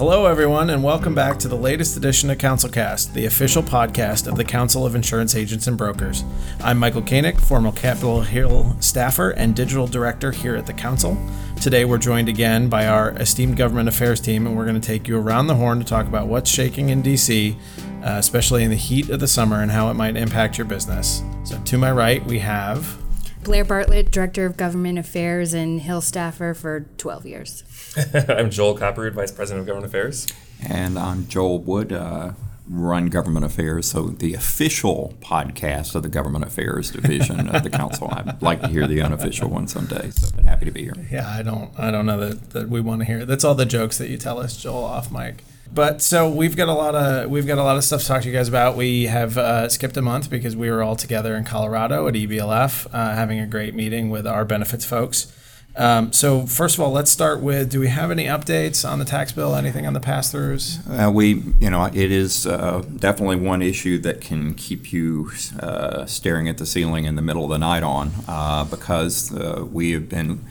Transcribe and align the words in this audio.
Hello, 0.00 0.24
everyone, 0.24 0.70
and 0.70 0.82
welcome 0.82 1.14
back 1.14 1.38
to 1.38 1.46
the 1.46 1.54
latest 1.54 1.94
edition 1.94 2.30
of 2.30 2.38
CouncilCast, 2.38 3.12
the 3.12 3.26
official 3.26 3.62
podcast 3.62 4.26
of 4.26 4.38
the 4.38 4.44
Council 4.44 4.86
of 4.86 4.94
Insurance 4.94 5.34
Agents 5.34 5.66
and 5.66 5.76
Brokers. 5.76 6.24
I'm 6.60 6.78
Michael 6.78 7.02
Koenig, 7.02 7.38
former 7.38 7.70
Capitol 7.70 8.22
Hill 8.22 8.74
staffer 8.80 9.32
and 9.32 9.54
digital 9.54 9.86
director 9.86 10.32
here 10.32 10.56
at 10.56 10.64
the 10.64 10.72
Council. 10.72 11.18
Today, 11.60 11.84
we're 11.84 11.98
joined 11.98 12.30
again 12.30 12.70
by 12.70 12.86
our 12.86 13.10
esteemed 13.18 13.58
government 13.58 13.90
affairs 13.90 14.22
team, 14.22 14.46
and 14.46 14.56
we're 14.56 14.64
going 14.64 14.80
to 14.80 14.86
take 14.86 15.06
you 15.06 15.18
around 15.18 15.48
the 15.48 15.56
horn 15.56 15.78
to 15.80 15.84
talk 15.84 16.06
about 16.06 16.28
what's 16.28 16.48
shaking 16.48 16.88
in 16.88 17.02
DC, 17.02 17.54
uh, 17.54 17.58
especially 18.02 18.64
in 18.64 18.70
the 18.70 18.76
heat 18.76 19.10
of 19.10 19.20
the 19.20 19.28
summer, 19.28 19.60
and 19.60 19.70
how 19.70 19.90
it 19.90 19.94
might 19.94 20.16
impact 20.16 20.56
your 20.56 20.64
business. 20.64 21.22
So, 21.44 21.60
to 21.62 21.76
my 21.76 21.92
right, 21.92 22.24
we 22.24 22.38
have 22.38 22.99
Blair 23.42 23.64
Bartlett, 23.64 24.10
Director 24.10 24.44
of 24.44 24.56
Government 24.56 24.98
Affairs 24.98 25.54
and 25.54 25.80
Hill 25.80 26.00
staffer 26.02 26.52
for 26.54 26.86
12 26.98 27.26
years. 27.26 27.64
I'm 28.28 28.50
Joel 28.50 28.76
Kopperud, 28.76 29.12
Vice 29.12 29.32
President 29.32 29.62
of 29.62 29.66
Government 29.66 29.90
Affairs. 29.90 30.26
And 30.68 30.98
I'm 30.98 31.26
Joel 31.26 31.58
Wood, 31.60 31.90
uh, 31.90 32.32
run 32.68 33.06
Government 33.06 33.46
Affairs, 33.46 33.90
so 33.90 34.08
the 34.08 34.34
official 34.34 35.14
podcast 35.20 35.94
of 35.94 36.02
the 36.02 36.10
Government 36.10 36.44
Affairs 36.44 36.90
Division 36.90 37.48
of 37.48 37.62
the 37.62 37.70
Council. 37.70 38.08
I'd 38.12 38.42
like 38.42 38.60
to 38.60 38.68
hear 38.68 38.86
the 38.86 39.00
unofficial 39.00 39.48
one 39.48 39.66
someday, 39.68 40.10
so 40.10 40.28
but 40.36 40.44
happy 40.44 40.66
to 40.66 40.70
be 40.70 40.82
here. 40.82 40.94
Yeah, 41.10 41.28
I 41.28 41.42
don't 41.42 41.72
I 41.78 41.90
don't 41.90 42.06
know 42.06 42.20
that, 42.20 42.50
that 42.50 42.68
we 42.68 42.80
want 42.80 43.00
to 43.00 43.06
hear. 43.06 43.24
That's 43.24 43.42
all 43.42 43.54
the 43.54 43.66
jokes 43.66 43.96
that 43.98 44.10
you 44.10 44.18
tell 44.18 44.38
us, 44.38 44.56
Joel, 44.56 44.84
off 44.84 45.10
mic. 45.10 45.42
But 45.72 46.02
so 46.02 46.28
we've 46.28 46.56
got 46.56 46.68
a 46.68 46.74
lot 46.74 46.94
of 46.94 47.30
we've 47.30 47.46
got 47.46 47.58
a 47.58 47.62
lot 47.62 47.76
of 47.76 47.84
stuff 47.84 48.00
to 48.02 48.06
talk 48.06 48.22
to 48.22 48.28
you 48.28 48.34
guys 48.34 48.48
about. 48.48 48.76
We 48.76 49.04
have 49.04 49.38
uh, 49.38 49.68
skipped 49.68 49.96
a 49.96 50.02
month 50.02 50.28
because 50.28 50.56
we 50.56 50.70
were 50.70 50.82
all 50.82 50.96
together 50.96 51.36
in 51.36 51.44
Colorado 51.44 52.08
at 52.08 52.14
EBLF, 52.14 52.86
uh, 52.92 53.14
having 53.14 53.38
a 53.38 53.46
great 53.46 53.74
meeting 53.74 54.10
with 54.10 54.26
our 54.26 54.44
benefits 54.44 54.84
folks. 54.84 55.32
Um, 55.76 56.12
so 56.12 56.46
first 56.46 56.74
of 56.74 56.80
all, 56.80 56.90
let's 56.90 57.10
start 57.10 57.40
with: 57.40 57.70
Do 57.70 57.78
we 57.78 57.86
have 57.86 58.10
any 58.10 58.24
updates 58.24 58.88
on 58.88 58.98
the 58.98 59.04
tax 59.04 59.30
bill? 59.30 59.54
Anything 59.54 59.86
on 59.86 59.92
the 59.92 60.00
pass-throughs? 60.00 61.06
Uh, 61.06 61.10
we, 61.12 61.44
you 61.60 61.70
know, 61.70 61.84
it 61.84 62.10
is 62.10 62.46
uh, 62.46 62.82
definitely 62.96 63.36
one 63.36 63.62
issue 63.62 63.98
that 63.98 64.20
can 64.20 64.54
keep 64.54 64.92
you 64.92 65.30
uh, 65.60 66.04
staring 66.06 66.48
at 66.48 66.58
the 66.58 66.66
ceiling 66.66 67.04
in 67.04 67.14
the 67.14 67.22
middle 67.22 67.44
of 67.44 67.50
the 67.50 67.58
night 67.58 67.84
on, 67.84 68.10
uh, 68.26 68.64
because 68.64 69.32
uh, 69.34 69.64
we 69.70 69.92
have 69.92 70.08
been. 70.08 70.44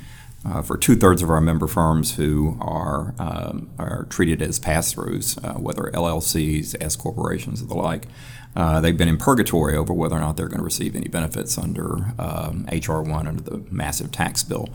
Uh, 0.46 0.62
for 0.62 0.78
two 0.78 0.96
thirds 0.96 1.22
of 1.22 1.30
our 1.30 1.42
member 1.42 1.68
firms 1.68 2.16
who 2.16 2.58
are 2.62 3.14
um, 3.20 3.70
are 3.78 4.06
treated 4.06 4.42
as 4.42 4.58
pass-throughs, 4.58 5.44
uh, 5.44 5.60
whether 5.60 5.92
LLCs, 5.94 6.76
S 6.80 6.96
corporations, 6.96 7.62
or 7.62 7.66
the 7.66 7.76
like, 7.76 8.06
uh, 8.56 8.82
they've 8.82 8.98
been 8.98 9.08
in 9.08 9.18
purgatory 9.18 9.76
over 9.76 9.94
whether 9.94 10.16
or 10.16 10.20
not 10.20 10.38
they're 10.38 10.48
going 10.48 10.60
to 10.60 10.64
receive 10.64 10.96
any 10.96 11.08
benefits 11.08 11.58
under 11.58 12.14
um, 12.18 12.68
HR 12.72 13.02
one 13.02 13.28
under 13.28 13.42
the 13.42 13.64
massive 13.72 14.12
tax 14.12 14.44
bill 14.44 14.70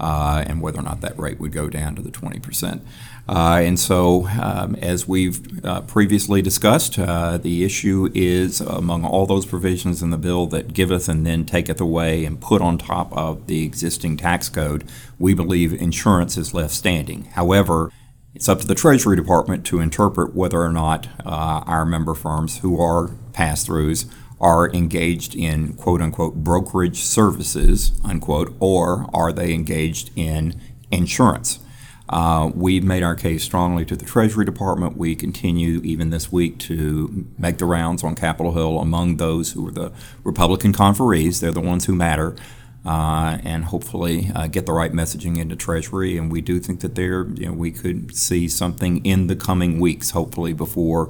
uh, 0.00 0.42
and 0.46 0.60
whether 0.60 0.80
or 0.80 0.82
not 0.82 1.00
that 1.02 1.16
rate 1.18 1.38
would 1.38 1.52
go 1.52 1.68
down 1.68 1.94
to 1.94 2.02
the 2.02 2.10
20%. 2.10 2.80
Uh, 3.28 3.60
and 3.62 3.78
so, 3.78 4.26
um, 4.42 4.74
as 4.76 5.06
we've 5.06 5.64
uh, 5.64 5.82
previously 5.82 6.42
discussed, 6.42 6.98
uh, 6.98 7.38
the 7.38 7.62
issue 7.62 8.10
is 8.14 8.60
among 8.60 9.04
all 9.04 9.26
those 9.26 9.46
provisions 9.46 10.02
in 10.02 10.10
the 10.10 10.16
bill 10.16 10.46
that 10.46 10.72
giveth 10.72 11.08
and 11.08 11.24
then 11.24 11.44
taketh 11.44 11.80
away 11.80 12.24
and 12.24 12.40
put 12.40 12.60
on 12.60 12.76
top 12.78 13.12
of 13.12 13.46
the 13.46 13.64
existing 13.64 14.16
tax 14.16 14.48
code, 14.48 14.88
we 15.18 15.34
believe 15.34 15.72
insurance 15.74 16.36
is 16.36 16.54
left 16.54 16.72
standing. 16.72 17.24
However, 17.26 17.92
it's 18.34 18.48
up 18.48 18.60
to 18.60 18.66
the 18.66 18.74
Treasury 18.74 19.16
Department 19.16 19.66
to 19.66 19.80
interpret 19.80 20.34
whether 20.34 20.60
or 20.60 20.72
not 20.72 21.08
uh, 21.24 21.62
our 21.66 21.84
member 21.84 22.14
firms 22.14 22.58
who 22.58 22.80
are 22.80 23.08
pass 23.32 23.66
throughs 23.66 24.10
are 24.40 24.70
engaged 24.70 25.34
in 25.34 25.74
quote 25.74 26.00
unquote 26.00 26.36
brokerage 26.36 27.00
services, 27.02 27.92
unquote, 28.04 28.54
or 28.60 29.06
are 29.12 29.32
they 29.32 29.52
engaged 29.52 30.10
in 30.16 30.60
insurance? 30.90 31.58
Uh, 32.08 32.50
we've 32.54 32.82
made 32.82 33.04
our 33.04 33.14
case 33.14 33.44
strongly 33.44 33.84
to 33.84 33.94
the 33.94 34.04
Treasury 34.04 34.44
Department. 34.44 34.96
We 34.96 35.14
continue, 35.14 35.80
even 35.84 36.10
this 36.10 36.32
week, 36.32 36.58
to 36.60 37.26
make 37.38 37.58
the 37.58 37.66
rounds 37.66 38.02
on 38.02 38.16
Capitol 38.16 38.52
Hill 38.52 38.80
among 38.80 39.18
those 39.18 39.52
who 39.52 39.68
are 39.68 39.70
the 39.70 39.92
Republican 40.24 40.72
conferees. 40.72 41.40
They're 41.40 41.52
the 41.52 41.60
ones 41.60 41.84
who 41.84 41.94
matter. 41.94 42.34
Uh, 42.82 43.36
and 43.44 43.66
hopefully 43.66 44.30
uh, 44.34 44.46
get 44.46 44.64
the 44.64 44.72
right 44.72 44.92
messaging 44.92 45.36
into 45.38 45.54
Treasury. 45.54 46.16
And 46.16 46.32
we 46.32 46.40
do 46.40 46.58
think 46.58 46.80
that 46.80 46.94
there, 46.94 47.28
you 47.34 47.46
know, 47.46 47.52
we 47.52 47.70
could 47.70 48.16
see 48.16 48.48
something 48.48 49.04
in 49.04 49.26
the 49.26 49.36
coming 49.36 49.78
weeks, 49.80 50.10
hopefully 50.12 50.54
before 50.54 51.08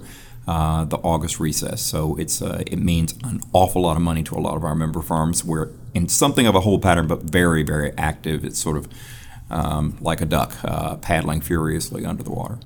uh, 0.49 0.85
the 0.85 0.97
August 0.99 1.39
recess. 1.39 1.81
So 1.81 2.17
it's 2.17 2.43
uh, 2.43 2.65
it 2.67 2.79
means 2.79 3.15
an 3.23 3.41
awful 3.53 3.83
lot 3.83 3.97
of 3.97 4.03
money 4.03 4.25
to 4.25 4.35
a 4.35 4.41
lot 4.41 4.57
of 4.57 4.65
our 4.65 4.75
member 4.75 5.01
firms. 5.01 5.45
We're 5.45 5.69
in 5.95 6.09
something 6.09 6.47
of 6.47 6.57
a 6.57 6.61
hold 6.61 6.83
pattern, 6.83 7.07
but 7.07 7.23
very 7.23 7.63
very 7.63 7.93
active. 7.97 8.45
It's 8.45 8.59
sort 8.59 8.77
of 8.77 8.89
um, 9.51 9.97
like 10.01 10.21
a 10.21 10.27
duck 10.27 10.53
uh, 10.65 10.97
paddling 10.97 11.41
furiously 11.41 12.05
under 12.05 12.23
the 12.23 12.33
water. 12.33 12.59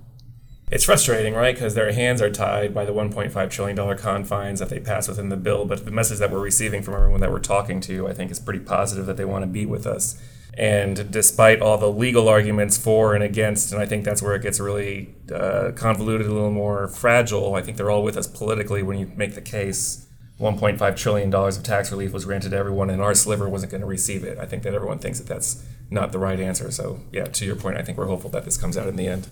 It's 0.70 0.84
frustrating, 0.84 1.34
right? 1.34 1.54
Because 1.54 1.75
their 1.75 1.92
hands 1.92 2.22
are 2.22 2.30
tied 2.30 2.75
by 2.75 2.84
the 2.84 2.92
1.5 2.92 3.50
trillion 3.50 3.76
dollar 3.76 3.97
confines 3.97 4.60
that 4.60 4.70
they 4.70 4.80
pass 4.80 5.08
within 5.08 5.28
the 5.28 5.36
bill. 5.36 5.66
But 5.66 5.84
the 5.84 5.91
message 5.91 6.19
that 6.19 6.30
we're 6.30 6.41
receiving 6.41 6.82
from 6.82 6.94
everyone 6.94 7.20
that 7.20 7.30
we're 7.30 7.38
talking 7.38 7.80
to, 7.82 8.08
I 8.08 8.12
think, 8.12 8.30
is 8.30 8.41
pretty 8.41 8.60
positive 8.60 9.06
that 9.06 9.16
they 9.16 9.24
want 9.24 9.42
to 9.42 9.47
be 9.47 9.66
with 9.66 9.86
us 9.86 10.20
and 10.56 11.10
despite 11.10 11.60
all 11.60 11.78
the 11.78 11.91
legal 11.91 12.28
arguments 12.28 12.76
for 12.76 13.14
and 13.14 13.24
against, 13.24 13.72
and 13.72 13.82
I 13.82 13.86
think 13.86 14.04
that's 14.04 14.22
where 14.22 14.34
it 14.34 14.42
gets 14.42 14.60
really 14.60 15.14
uh, 15.32 15.72
convoluted, 15.74 16.26
a 16.26 16.32
little 16.32 16.50
more 16.50 16.86
fragile. 16.88 17.54
I 17.54 17.62
think 17.62 17.76
they're 17.76 17.91
all 17.91 18.04
with 18.04 18.16
us 18.16 18.26
politically 18.26 18.82
when 18.82 18.98
you 18.98 19.10
make 19.16 19.34
the 19.34 19.41
case. 19.41 20.06
$1.5 20.41 20.97
trillion 20.97 21.32
of 21.32 21.62
tax 21.62 21.92
relief 21.92 22.12
was 22.12 22.24
granted 22.24 22.50
to 22.50 22.56
everyone, 22.56 22.91
and 22.91 23.00
our 23.00 23.14
sliver 23.14 23.48
wasn't 23.48 23.70
going 23.70 23.80
to 23.80 23.86
receive 23.86 24.24
it. 24.24 24.36
I 24.36 24.47
think 24.47 24.64
that 24.64 24.74
everyone 24.74 24.98
thinks 24.98 25.20
that 25.20 25.28
that's 25.28 25.64
not 25.91 26.10
the 26.10 26.19
right 26.19 26.41
answer. 26.41 26.72
So, 26.72 27.00
yeah, 27.12 27.26
to 27.26 27.44
your 27.44 27.54
point, 27.54 27.76
I 27.76 27.82
think 27.82 27.97
we're 27.97 28.08
hopeful 28.08 28.30
that 28.30 28.44
this 28.44 28.56
comes 28.56 28.76
out 28.76 28.88
in 28.88 28.97
the 28.97 29.06
end. 29.06 29.28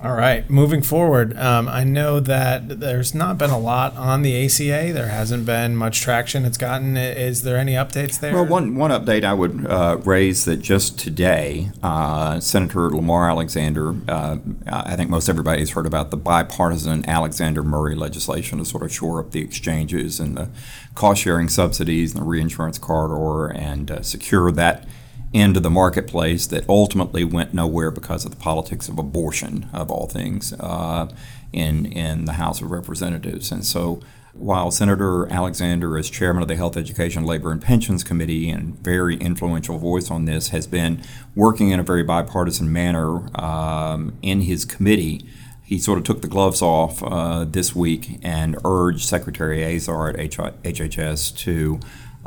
All 0.00 0.14
right, 0.14 0.48
moving 0.48 0.80
forward, 0.80 1.36
um, 1.36 1.66
I 1.66 1.82
know 1.82 2.20
that 2.20 2.78
there's 2.78 3.16
not 3.16 3.36
been 3.36 3.50
a 3.50 3.58
lot 3.58 3.96
on 3.96 4.22
the 4.22 4.44
ACA. 4.44 4.92
There 4.92 5.08
hasn't 5.08 5.44
been 5.44 5.74
much 5.74 6.00
traction 6.00 6.44
it's 6.44 6.56
gotten. 6.56 6.96
Is 6.96 7.42
there 7.42 7.56
any 7.56 7.72
updates 7.72 8.20
there? 8.20 8.32
Well, 8.32 8.46
one, 8.46 8.76
one 8.76 8.92
update 8.92 9.24
I 9.24 9.34
would 9.34 9.66
uh, 9.66 9.98
raise 10.04 10.44
that 10.44 10.58
just 10.58 11.00
today, 11.00 11.70
uh, 11.82 12.38
Senator 12.38 12.88
Lamar 12.90 13.28
Alexander, 13.28 13.96
uh, 14.06 14.36
I 14.68 14.94
think 14.94 15.10
most 15.10 15.28
everybody's 15.28 15.70
heard 15.70 15.86
about 15.86 16.12
the 16.12 16.16
bipartisan 16.16 17.04
Alexander 17.10 17.64
Murray 17.64 17.96
legislation 17.96 18.58
to 18.58 18.64
sort 18.64 18.84
of 18.84 18.94
shore 18.94 19.18
up 19.18 19.32
the 19.32 19.40
exchanges 19.40 20.20
and 20.20 20.36
the 20.36 20.48
cost 20.94 21.22
sharing 21.22 21.48
subsidies 21.48 22.12
and 22.12 22.22
the 22.22 22.26
reinsurance 22.26 22.78
corridor 22.78 23.52
and 23.52 23.90
uh, 23.90 24.02
secure 24.02 24.52
that 24.52 24.86
into 25.32 25.60
the 25.60 25.70
marketplace 25.70 26.46
that 26.46 26.68
ultimately 26.68 27.24
went 27.24 27.52
nowhere 27.52 27.90
because 27.90 28.24
of 28.24 28.30
the 28.30 28.36
politics 28.36 28.88
of 28.88 28.98
abortion, 28.98 29.68
of 29.72 29.90
all 29.90 30.06
things, 30.06 30.52
uh, 30.54 31.08
in 31.52 31.86
in 31.86 32.24
the 32.24 32.34
House 32.34 32.60
of 32.60 32.70
Representatives. 32.70 33.52
And 33.52 33.64
so, 33.64 34.00
while 34.32 34.70
Senator 34.70 35.30
Alexander, 35.30 35.98
as 35.98 36.08
chairman 36.08 36.42
of 36.42 36.48
the 36.48 36.56
Health, 36.56 36.76
Education, 36.76 37.24
Labor, 37.24 37.52
and 37.52 37.60
Pensions 37.60 38.04
Committee, 38.04 38.48
and 38.48 38.78
very 38.78 39.16
influential 39.16 39.78
voice 39.78 40.10
on 40.10 40.24
this, 40.24 40.48
has 40.48 40.66
been 40.66 41.02
working 41.34 41.70
in 41.70 41.80
a 41.80 41.82
very 41.82 42.02
bipartisan 42.02 42.72
manner 42.72 43.28
um, 43.38 44.16
in 44.22 44.42
his 44.42 44.64
committee. 44.64 45.26
He 45.62 45.78
sort 45.78 45.98
of 45.98 46.04
took 46.04 46.22
the 46.22 46.28
gloves 46.28 46.62
off 46.62 47.02
uh, 47.02 47.44
this 47.44 47.74
week 47.74 48.18
and 48.22 48.56
urged 48.64 49.04
Secretary 49.04 49.62
Azar 49.76 50.08
at 50.08 50.16
HHS 50.16 51.36
to 51.38 51.78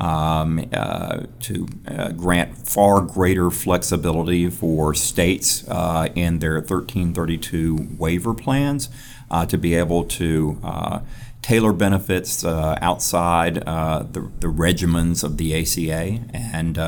um, 0.01 0.67
uh, 0.73 1.21
to 1.41 1.67
uh, 1.87 2.11
grant 2.11 2.57
far 2.57 3.01
greater 3.01 3.51
flexibility 3.51 4.49
for 4.49 4.95
states 4.95 5.65
uh, 5.67 6.09
in 6.15 6.39
their 6.39 6.55
1332 6.55 7.89
waiver 7.99 8.33
plans 8.33 8.89
uh, 9.29 9.45
to 9.45 9.59
be 9.59 9.75
able 9.75 10.03
to 10.03 10.59
uh, 10.63 10.99
tailor 11.43 11.71
benefits 11.71 12.43
uh, 12.43 12.77
outside 12.81 13.55
the, 13.55 14.31
the 14.39 14.47
regimens 14.47 15.23
of 15.23 15.37
the 15.37 15.55
ACA. 15.55 16.19
And 16.33 16.79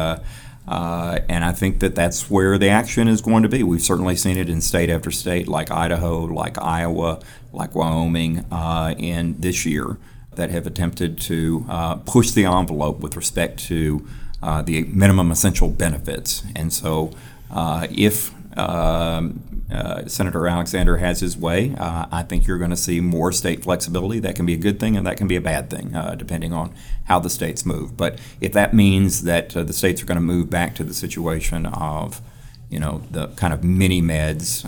and 0.66 1.46
I 1.46 1.52
think 1.52 1.81
that 1.81 1.94
that's 1.94 2.31
where 2.31 2.57
the 2.57 2.69
action 2.69 3.07
is 3.07 3.22
going 3.22 3.44
to 3.44 3.50
be. 3.50 3.61
We've 3.61 3.82
certainly 3.82 4.16
seen 4.16 4.38
it 4.38 4.49
in 4.49 4.59
state 4.59 4.90
after 4.90 5.11
state, 5.11 5.47
like 5.47 5.70
Idaho, 5.70 6.22
like 6.22 6.59
Iowa, 6.59 7.20
like 7.52 7.76
Wyoming, 7.76 8.46
in 8.97 9.35
this 9.40 9.67
year 9.67 9.99
that 10.35 10.50
have 10.50 10.68
attempted 10.68 11.20
to 11.22 11.66
uh, 11.70 11.96
push 11.96 12.32
the 12.32 12.46
envelope 12.46 13.00
with 13.00 13.16
respect 13.16 13.59
to 13.66 14.08
uh, 14.41 14.62
the 14.62 14.84
minimum 14.84 15.32
essential 15.32 15.70
benefits. 15.70 16.44
And 16.56 16.74
so, 16.74 17.12
uh, 17.50 17.88
if 17.90 18.34
um, 18.58 19.41
uh, 19.72 20.06
Senator 20.06 20.47
Alexander 20.47 20.97
has 20.97 21.22
his 21.22 21.38
way, 21.38 21.76
uh, 21.78 22.08
I 22.12 22.24
think 22.24 22.46
you're 22.46 22.58
going 22.58 22.70
to 22.70 22.78
see 22.78 23.00
more 23.00 23.32
state 23.32 23.64
flexibility. 23.64 24.20
That 24.20 24.35
can 24.35 24.46
be 24.46 24.53
a 24.53 24.58
good 24.58 24.80
thing 24.80 24.97
and 24.97 25.08
that 25.08 25.18
can 25.18 25.28
be 25.28 25.35
a 25.35 25.41
bad 25.41 25.70
thing, 25.70 25.96
uh, 25.96 26.16
depending 26.16 26.52
on 26.52 26.74
how 27.06 27.20
the 27.20 27.29
states 27.29 27.66
move. 27.66 27.96
But 27.96 28.20
if 28.41 28.52
that 28.53 28.74
means 28.74 29.24
that 29.24 29.52
the 29.52 29.74
states 29.74 30.03
are 30.03 30.06
going 30.06 30.18
to 30.18 30.22
move 30.22 30.50
back 30.50 30.76
to 30.76 30.84
the 30.84 30.94
situation 30.94 31.66
of, 31.66 32.22
you 32.70 32.79
know, 32.79 33.02
the 33.12 33.28
kind 33.29 33.53
of 33.53 33.64
mini 33.64 34.02
meds, 34.02 34.66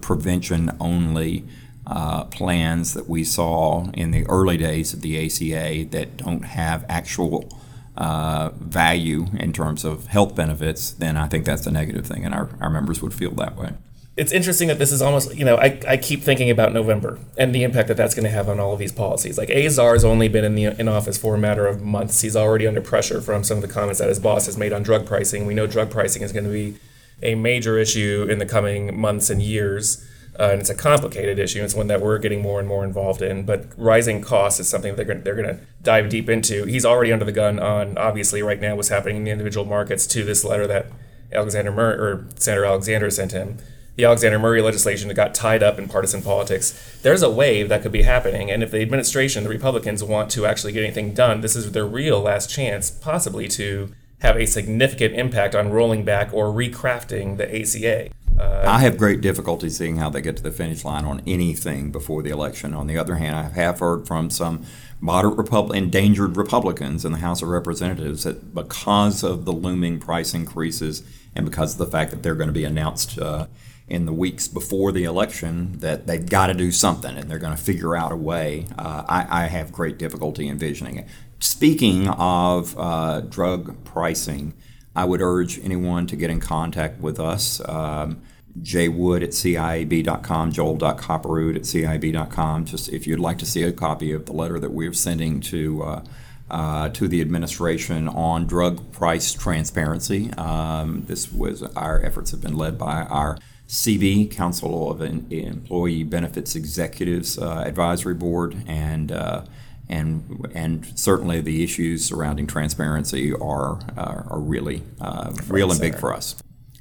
prevention 0.00 0.76
only 0.80 1.44
uh, 1.88 2.24
plans 2.24 2.94
that 2.94 3.08
we 3.08 3.24
saw 3.24 3.90
in 3.92 4.10
the 4.10 4.26
early 4.26 4.56
days 4.56 4.92
of 4.92 5.00
the 5.00 5.24
ACA 5.24 5.88
that 5.90 6.18
don't 6.18 6.42
have 6.42 6.84
actual 6.88 7.48
uh, 7.96 8.50
value 8.60 9.26
in 9.38 9.52
terms 9.52 9.84
of 9.84 10.06
health 10.06 10.34
benefits, 10.36 10.92
then 10.92 11.16
I 11.16 11.26
think 11.26 11.44
that's 11.44 11.66
a 11.66 11.70
negative 11.70 12.06
thing, 12.06 12.24
and 12.24 12.34
our, 12.34 12.50
our 12.60 12.70
members 12.70 13.02
would 13.02 13.14
feel 13.14 13.32
that 13.32 13.56
way. 13.56 13.72
it's 14.18 14.32
interesting 14.32 14.66
that 14.66 14.80
this 14.80 14.90
is 14.90 15.00
almost, 15.00 15.34
you 15.36 15.44
know, 15.44 15.56
I, 15.56 15.80
I 15.86 15.96
keep 15.96 16.22
thinking 16.22 16.50
about 16.50 16.72
November 16.72 17.20
and 17.36 17.54
the 17.54 17.62
impact 17.62 17.86
that 17.86 17.96
that's 17.96 18.16
going 18.16 18.24
to 18.24 18.30
have 18.30 18.48
on 18.48 18.58
all 18.58 18.72
of 18.72 18.80
these 18.80 18.90
policies. 18.90 19.38
Like 19.38 19.48
Azar's 19.48 20.04
only 20.04 20.28
been 20.28 20.44
in 20.44 20.56
the 20.56 20.64
in 20.64 20.88
office 20.88 21.16
for 21.16 21.36
a 21.36 21.38
matter 21.38 21.68
of 21.68 21.82
months. 21.82 22.20
He's 22.20 22.34
already 22.34 22.66
under 22.66 22.80
pressure 22.80 23.20
from 23.20 23.44
some 23.44 23.58
of 23.58 23.62
the 23.62 23.68
comments 23.68 24.00
that 24.00 24.08
his 24.08 24.18
boss 24.18 24.46
has 24.46 24.58
made 24.58 24.72
on 24.72 24.82
drug 24.82 25.06
pricing. 25.06 25.46
We 25.46 25.54
know 25.54 25.68
drug 25.68 25.90
pricing 25.90 26.22
is 26.22 26.32
going 26.32 26.44
to 26.44 26.50
be 26.50 26.76
a 27.22 27.36
major 27.36 27.78
issue 27.78 28.26
in 28.28 28.40
the 28.40 28.46
coming 28.46 28.98
months 28.98 29.30
and 29.30 29.40
years. 29.40 30.04
Uh, 30.38 30.50
and 30.52 30.60
it's 30.60 30.70
a 30.70 30.74
complicated 30.74 31.38
issue. 31.38 31.64
It's 31.64 31.74
one 31.74 31.88
that 31.88 32.00
we're 32.00 32.18
getting 32.18 32.40
more 32.40 32.60
and 32.60 32.68
more 32.68 32.84
involved 32.84 33.22
in. 33.22 33.44
But 33.44 33.66
rising 33.76 34.20
costs 34.22 34.60
is 34.60 34.68
something 34.68 34.94
they're 34.94 35.04
going, 35.04 35.22
they're 35.24 35.34
going 35.34 35.48
to 35.48 35.60
dive 35.82 36.08
deep 36.08 36.28
into. 36.28 36.64
He's 36.64 36.84
already 36.84 37.12
under 37.12 37.24
the 37.24 37.32
gun 37.32 37.58
on, 37.58 37.98
obviously, 37.98 38.40
right 38.40 38.60
now 38.60 38.76
what's 38.76 38.88
happening 38.88 39.16
in 39.16 39.24
the 39.24 39.30
individual 39.32 39.66
markets 39.66 40.06
to 40.08 40.22
this 40.22 40.44
letter 40.44 40.66
that 40.68 40.86
Alexander 41.32 41.72
or 41.72 42.26
Senator 42.36 42.64
Alexander 42.64 43.10
sent 43.10 43.32
him. 43.32 43.58
The 43.96 44.04
Alexander 44.04 44.38
Murray 44.38 44.62
legislation 44.62 45.08
that 45.08 45.14
got 45.14 45.34
tied 45.34 45.60
up 45.60 45.76
in 45.76 45.88
partisan 45.88 46.22
politics. 46.22 46.98
There's 47.02 47.22
a 47.22 47.30
wave 47.30 47.68
that 47.68 47.82
could 47.82 47.90
be 47.90 48.02
happening, 48.02 48.48
and 48.48 48.62
if 48.62 48.70
the 48.70 48.80
administration, 48.80 49.42
the 49.42 49.50
Republicans, 49.50 50.04
want 50.04 50.30
to 50.30 50.46
actually 50.46 50.72
get 50.72 50.84
anything 50.84 51.14
done, 51.14 51.40
this 51.40 51.56
is 51.56 51.72
their 51.72 51.84
real 51.84 52.20
last 52.20 52.48
chance, 52.48 52.90
possibly, 52.90 53.48
to 53.48 53.92
have 54.20 54.36
a 54.36 54.46
significant 54.46 55.14
impact 55.14 55.54
on 55.54 55.70
rolling 55.70 56.04
back 56.04 56.32
or 56.32 56.46
recrafting 56.46 57.36
the 57.36 57.60
ACA. 57.60 58.10
Uh, 58.38 58.64
I 58.66 58.80
have 58.80 58.96
great 58.96 59.20
difficulty 59.20 59.68
seeing 59.68 59.96
how 59.96 60.10
they 60.10 60.20
get 60.20 60.36
to 60.36 60.42
the 60.42 60.52
finish 60.52 60.84
line 60.84 61.04
on 61.04 61.22
anything 61.26 61.90
before 61.90 62.22
the 62.22 62.30
election. 62.30 62.72
On 62.72 62.86
the 62.86 62.96
other 62.96 63.16
hand, 63.16 63.36
I 63.36 63.42
have 63.42 63.80
heard 63.80 64.06
from 64.06 64.30
some 64.30 64.64
moderate 65.00 65.36
Repub- 65.36 65.72
endangered 65.72 66.36
Republicans 66.36 67.04
in 67.04 67.12
the 67.12 67.18
House 67.18 67.42
of 67.42 67.48
Representatives 67.48 68.24
that 68.24 68.54
because 68.54 69.24
of 69.24 69.44
the 69.44 69.52
looming 69.52 69.98
price 69.98 70.34
increases 70.34 71.02
and 71.34 71.44
because 71.44 71.72
of 71.72 71.78
the 71.78 71.86
fact 71.86 72.10
that 72.10 72.22
they're 72.22 72.34
going 72.34 72.48
to 72.48 72.52
be 72.52 72.64
announced 72.64 73.18
uh, 73.18 73.46
in 73.88 74.06
the 74.06 74.12
weeks 74.12 74.46
before 74.46 74.92
the 74.92 75.04
election, 75.04 75.78
that 75.78 76.06
they've 76.06 76.28
got 76.28 76.48
to 76.48 76.54
do 76.54 76.70
something 76.70 77.16
and 77.16 77.30
they're 77.30 77.38
going 77.38 77.56
to 77.56 77.62
figure 77.62 77.96
out 77.96 78.12
a 78.12 78.16
way. 78.16 78.66
Uh, 78.76 79.04
I, 79.08 79.44
I, 79.44 79.46
have 79.46 79.72
great 79.72 79.98
difficulty 79.98 80.48
envisioning 80.48 80.98
it. 80.98 81.08
Speaking 81.40 82.08
of 82.08 82.76
uh, 82.78 83.20
drug 83.20 83.84
pricing, 83.84 84.54
I 84.96 85.04
would 85.04 85.20
urge 85.20 85.58
anyone 85.60 86.06
to 86.08 86.16
get 86.16 86.30
in 86.30 86.40
contact 86.40 87.00
with 87.00 87.20
us. 87.20 87.60
Um, 87.68 88.20
Jay 88.62 88.88
Wood 88.88 89.22
at 89.22 89.30
CIAB.com, 89.30 90.52
Joel.Kopperud 90.52 91.54
at 91.54 91.62
CIAB.com. 91.62 92.64
Just 92.64 92.88
if 92.88 93.06
you'd 93.06 93.20
like 93.20 93.38
to 93.38 93.46
see 93.46 93.62
a 93.62 93.72
copy 93.72 94.12
of 94.12 94.26
the 94.26 94.32
letter 94.32 94.58
that 94.58 94.72
we're 94.72 94.92
sending 94.92 95.40
to 95.42 95.82
uh, 95.82 96.04
uh, 96.50 96.88
to 96.88 97.06
the 97.06 97.20
administration 97.20 98.08
on 98.08 98.46
drug 98.46 98.90
price 98.90 99.32
transparency. 99.32 100.32
Um, 100.32 101.04
this 101.06 101.30
was 101.30 101.62
our 101.76 102.02
efforts 102.04 102.30
have 102.30 102.40
been 102.40 102.56
led 102.56 102.78
by 102.78 103.02
our 103.02 103.38
CB 103.68 104.30
Council 104.30 104.90
of 104.90 105.02
Employee 105.02 106.04
Benefits 106.04 106.56
Executives 106.56 107.38
uh, 107.38 107.64
Advisory 107.66 108.14
Board 108.14 108.56
and 108.66 109.12
uh, 109.12 109.44
and 109.88 110.46
and 110.54 110.86
certainly 110.98 111.40
the 111.40 111.62
issues 111.64 112.04
surrounding 112.04 112.46
transparency 112.46 113.32
are 113.32 113.80
uh, 113.96 114.22
are 114.28 114.40
really 114.40 114.82
uh, 115.00 115.32
real 115.48 115.70
and 115.70 115.80
big 115.80 115.98
for 115.98 116.14
us. 116.14 116.36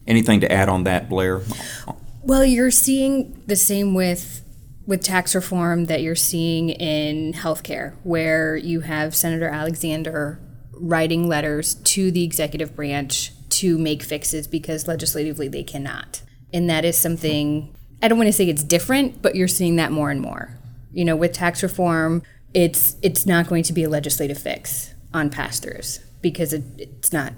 Anything 0.06 0.39
to 0.42 0.51
add 0.51 0.69
on 0.69 0.83
that, 0.86 1.09
Blair? 1.09 1.42
Well, 2.24 2.45
you're 2.45 2.71
seeing 2.71 3.42
the 3.48 3.56
same 3.56 3.94
with 3.94 4.44
with 4.86 5.04
tax 5.04 5.36
reform 5.36 5.86
that 5.86 6.01
you're 6.01 6.15
seeing 6.15 6.69
in 6.69 7.33
healthcare, 7.33 7.94
where 8.04 8.56
you 8.56 8.81
have 8.81 9.15
Senator 9.15 9.50
Alexander 9.50 10.39
writing 10.74 11.27
letters 11.27 11.75
to 11.75 12.12
the 12.12 12.24
executive 12.24 12.75
branch 12.75 13.31
to 13.50 13.77
make 13.77 14.03
fixes 14.03 14.48
because 14.48 14.88
legislatively 14.88 15.48
they 15.48 15.63
cannot. 15.63 16.21
And 16.53 16.69
that 16.69 16.86
is 16.86 16.98
something 16.98 17.75
I 18.01 18.07
don't 18.07 18.18
want 18.18 18.27
to 18.27 18.33
say 18.33 18.48
it's 18.48 18.63
different, 18.63 19.21
but 19.21 19.36
you're 19.36 19.48
seeing 19.48 19.75
that 19.77 19.92
more 19.92 20.12
and 20.12 20.21
more. 20.21 20.57
You 20.94 21.03
know, 21.06 21.15
with 21.15 21.33
tax 21.33 21.63
reform, 21.63 22.24
it's 22.53 22.95
it's 23.01 23.25
not 23.25 23.47
going 23.47 23.63
to 23.63 23.73
be 23.73 23.83
a 23.83 23.89
legislative 23.89 24.38
fix 24.38 24.94
on 25.13 25.29
pass-throughs 25.29 25.99
because 26.21 26.53
it, 26.53 26.63
it's 26.77 27.13
not 27.13 27.33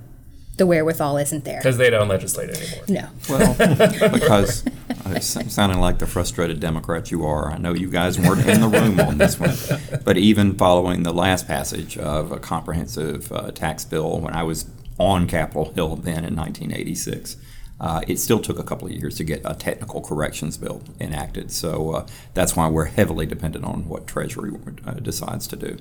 the 0.60 0.68
wherewithal 0.68 1.18
isn't 1.18 1.46
there. 1.46 1.60
Because 1.60 1.78
they 1.78 1.90
don't 1.90 2.10
legislate 2.10 2.50
anymore. 2.50 2.84
No. 2.90 3.08
Well, 3.30 3.54
because 4.14 4.68
uh, 5.06 5.20
sounding 5.20 5.80
like 5.80 6.00
the 6.00 6.06
frustrated 6.06 6.60
Democrat 6.60 7.12
you 7.12 7.26
are, 7.26 7.52
I 7.52 7.58
know 7.58 7.74
you 7.74 7.90
guys 7.90 8.20
weren't 8.20 8.46
in 8.46 8.60
the 8.62 8.68
room 8.68 9.00
on 9.00 9.18
this 9.18 9.40
one. 9.40 9.56
But 10.04 10.18
even 10.18 10.56
following 10.56 11.04
the 11.04 11.14
last 11.14 11.48
passage 11.48 11.98
of 11.98 12.34
a 12.34 12.40
comprehensive 12.40 13.32
uh, 13.32 13.52
tax 13.52 13.86
bill 13.86 14.20
when 14.20 14.34
I 14.34 14.44
was 14.44 14.70
on 15.00 15.28
Capitol 15.28 15.72
Hill 15.72 15.96
then 15.96 16.26
in 16.26 16.36
1986, 16.36 17.38
uh, 17.80 18.02
it 18.08 18.18
still 18.20 18.40
took 18.40 18.60
a 18.60 18.64
couple 18.64 18.88
of 18.88 18.94
years 18.94 19.16
to 19.18 19.24
get 19.24 19.42
a 19.46 19.56
technical 19.56 20.02
corrections 20.02 20.58
bill 20.58 20.82
enacted. 21.00 21.52
So 21.52 21.92
uh, 21.92 22.08
that's 22.34 22.56
why 22.56 22.68
we're 22.68 22.86
heavily 22.86 23.26
dependent 23.26 23.66
on 23.66 23.88
what 23.88 24.08
Treasury 24.08 24.52
uh, 24.86 24.94
decides 24.94 25.48
to 25.48 25.56
do. 25.56 25.78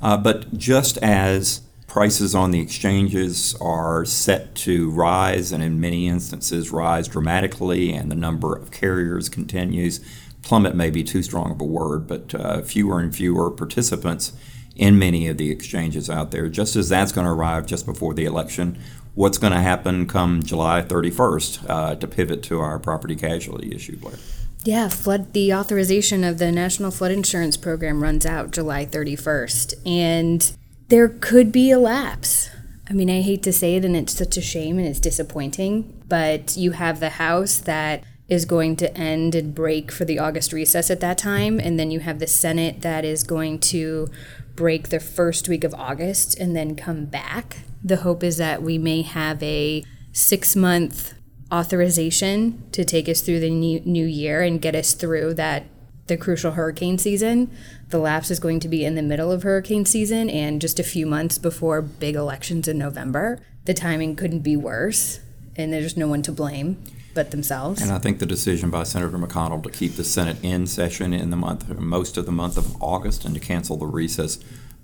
Uh, 0.00 0.16
but 0.16 0.56
just 0.56 0.98
as 0.98 1.62
prices 1.88 2.34
on 2.34 2.50
the 2.50 2.60
exchanges 2.60 3.56
are 3.60 4.04
set 4.04 4.54
to 4.54 4.90
rise 4.90 5.52
and 5.52 5.62
in 5.62 5.80
many 5.80 6.06
instances 6.06 6.70
rise 6.70 7.08
dramatically, 7.08 7.92
and 7.92 8.10
the 8.10 8.16
number 8.16 8.54
of 8.54 8.70
carriers 8.70 9.28
continues. 9.28 10.00
Plummet 10.42 10.76
may 10.76 10.90
be 10.90 11.02
too 11.02 11.22
strong 11.22 11.50
of 11.50 11.60
a 11.60 11.64
word, 11.64 12.06
but 12.06 12.34
uh, 12.34 12.62
fewer 12.62 13.00
and 13.00 13.14
fewer 13.14 13.50
participants 13.50 14.32
in 14.76 14.98
many 14.98 15.26
of 15.26 15.38
the 15.38 15.50
exchanges 15.50 16.08
out 16.08 16.30
there. 16.30 16.48
Just 16.48 16.76
as 16.76 16.90
that's 16.90 17.10
going 17.10 17.24
to 17.24 17.32
arrive 17.32 17.66
just 17.66 17.84
before 17.84 18.14
the 18.14 18.26
election, 18.26 18.78
what's 19.18 19.36
going 19.36 19.52
to 19.52 19.60
happen 19.60 20.06
come 20.06 20.40
July 20.44 20.80
31st 20.80 21.68
uh, 21.68 21.96
to 21.96 22.06
pivot 22.06 22.40
to 22.40 22.60
our 22.60 22.78
property 22.78 23.16
casualty 23.16 23.74
issue, 23.74 23.96
Blair? 23.96 24.14
Yeah, 24.62 24.88
flood. 24.88 25.32
The 25.32 25.52
authorization 25.52 26.22
of 26.22 26.38
the 26.38 26.52
National 26.52 26.92
Flood 26.92 27.10
Insurance 27.10 27.56
Program 27.56 28.00
runs 28.00 28.24
out 28.24 28.52
July 28.52 28.86
31st, 28.86 29.74
and 29.84 30.52
there 30.86 31.08
could 31.08 31.50
be 31.50 31.72
a 31.72 31.80
lapse. 31.80 32.50
I 32.88 32.92
mean, 32.92 33.10
I 33.10 33.20
hate 33.22 33.42
to 33.42 33.52
say 33.52 33.74
it, 33.74 33.84
and 33.84 33.96
it's 33.96 34.16
such 34.16 34.36
a 34.36 34.40
shame 34.40 34.78
and 34.78 34.86
it's 34.86 35.00
disappointing, 35.00 36.00
but 36.06 36.56
you 36.56 36.70
have 36.72 37.00
the 37.00 37.10
House 37.10 37.58
that 37.58 38.04
is 38.28 38.44
going 38.44 38.76
to 38.76 38.96
end 38.96 39.34
and 39.34 39.52
break 39.52 39.90
for 39.90 40.04
the 40.04 40.20
August 40.20 40.52
recess 40.52 40.92
at 40.92 41.00
that 41.00 41.18
time, 41.18 41.58
and 41.58 41.76
then 41.76 41.90
you 41.90 41.98
have 42.00 42.20
the 42.20 42.26
Senate 42.28 42.82
that 42.82 43.04
is 43.04 43.24
going 43.24 43.58
to 43.58 44.06
break 44.54 44.90
the 44.90 45.00
first 45.00 45.48
week 45.48 45.64
of 45.64 45.74
August 45.74 46.38
and 46.38 46.54
then 46.54 46.76
come 46.76 47.04
back. 47.04 47.58
The 47.82 47.96
hope 47.96 48.22
is 48.22 48.36
that 48.38 48.62
we 48.62 48.78
may 48.78 49.02
have 49.02 49.42
a 49.42 49.84
six 50.12 50.56
month 50.56 51.14
authorization 51.52 52.62
to 52.72 52.84
take 52.84 53.08
us 53.08 53.20
through 53.20 53.40
the 53.40 53.50
new 53.50 54.04
year 54.04 54.42
and 54.42 54.60
get 54.60 54.74
us 54.74 54.92
through 54.94 55.34
that 55.34 55.64
the 56.08 56.16
crucial 56.16 56.52
hurricane 56.52 56.98
season. 56.98 57.50
The 57.90 57.98
lapse 57.98 58.30
is 58.30 58.40
going 58.40 58.60
to 58.60 58.68
be 58.68 58.84
in 58.84 58.94
the 58.94 59.02
middle 59.02 59.30
of 59.30 59.42
hurricane 59.42 59.84
season 59.84 60.28
and 60.28 60.60
just 60.60 60.80
a 60.80 60.82
few 60.82 61.06
months 61.06 61.38
before 61.38 61.80
big 61.80 62.16
elections 62.16 62.66
in 62.66 62.78
November. 62.78 63.40
The 63.66 63.74
timing 63.74 64.16
couldn't 64.16 64.40
be 64.40 64.56
worse, 64.56 65.20
and 65.54 65.72
there's 65.72 65.96
no 65.96 66.08
one 66.08 66.22
to 66.22 66.32
blame 66.32 66.82
but 67.14 67.30
themselves. 67.30 67.82
And 67.82 67.92
I 67.92 67.98
think 67.98 68.18
the 68.18 68.26
decision 68.26 68.70
by 68.70 68.84
Senator 68.84 69.18
McConnell 69.18 69.62
to 69.64 69.70
keep 69.70 69.96
the 69.96 70.04
Senate 70.04 70.36
in 70.42 70.66
session 70.66 71.12
in 71.12 71.30
the 71.30 71.36
month, 71.36 71.68
most 71.78 72.16
of 72.16 72.26
the 72.26 72.32
month 72.32 72.56
of 72.56 72.80
August, 72.82 73.24
and 73.24 73.34
to 73.34 73.40
cancel 73.40 73.76
the 73.76 73.86
recess 73.86 74.38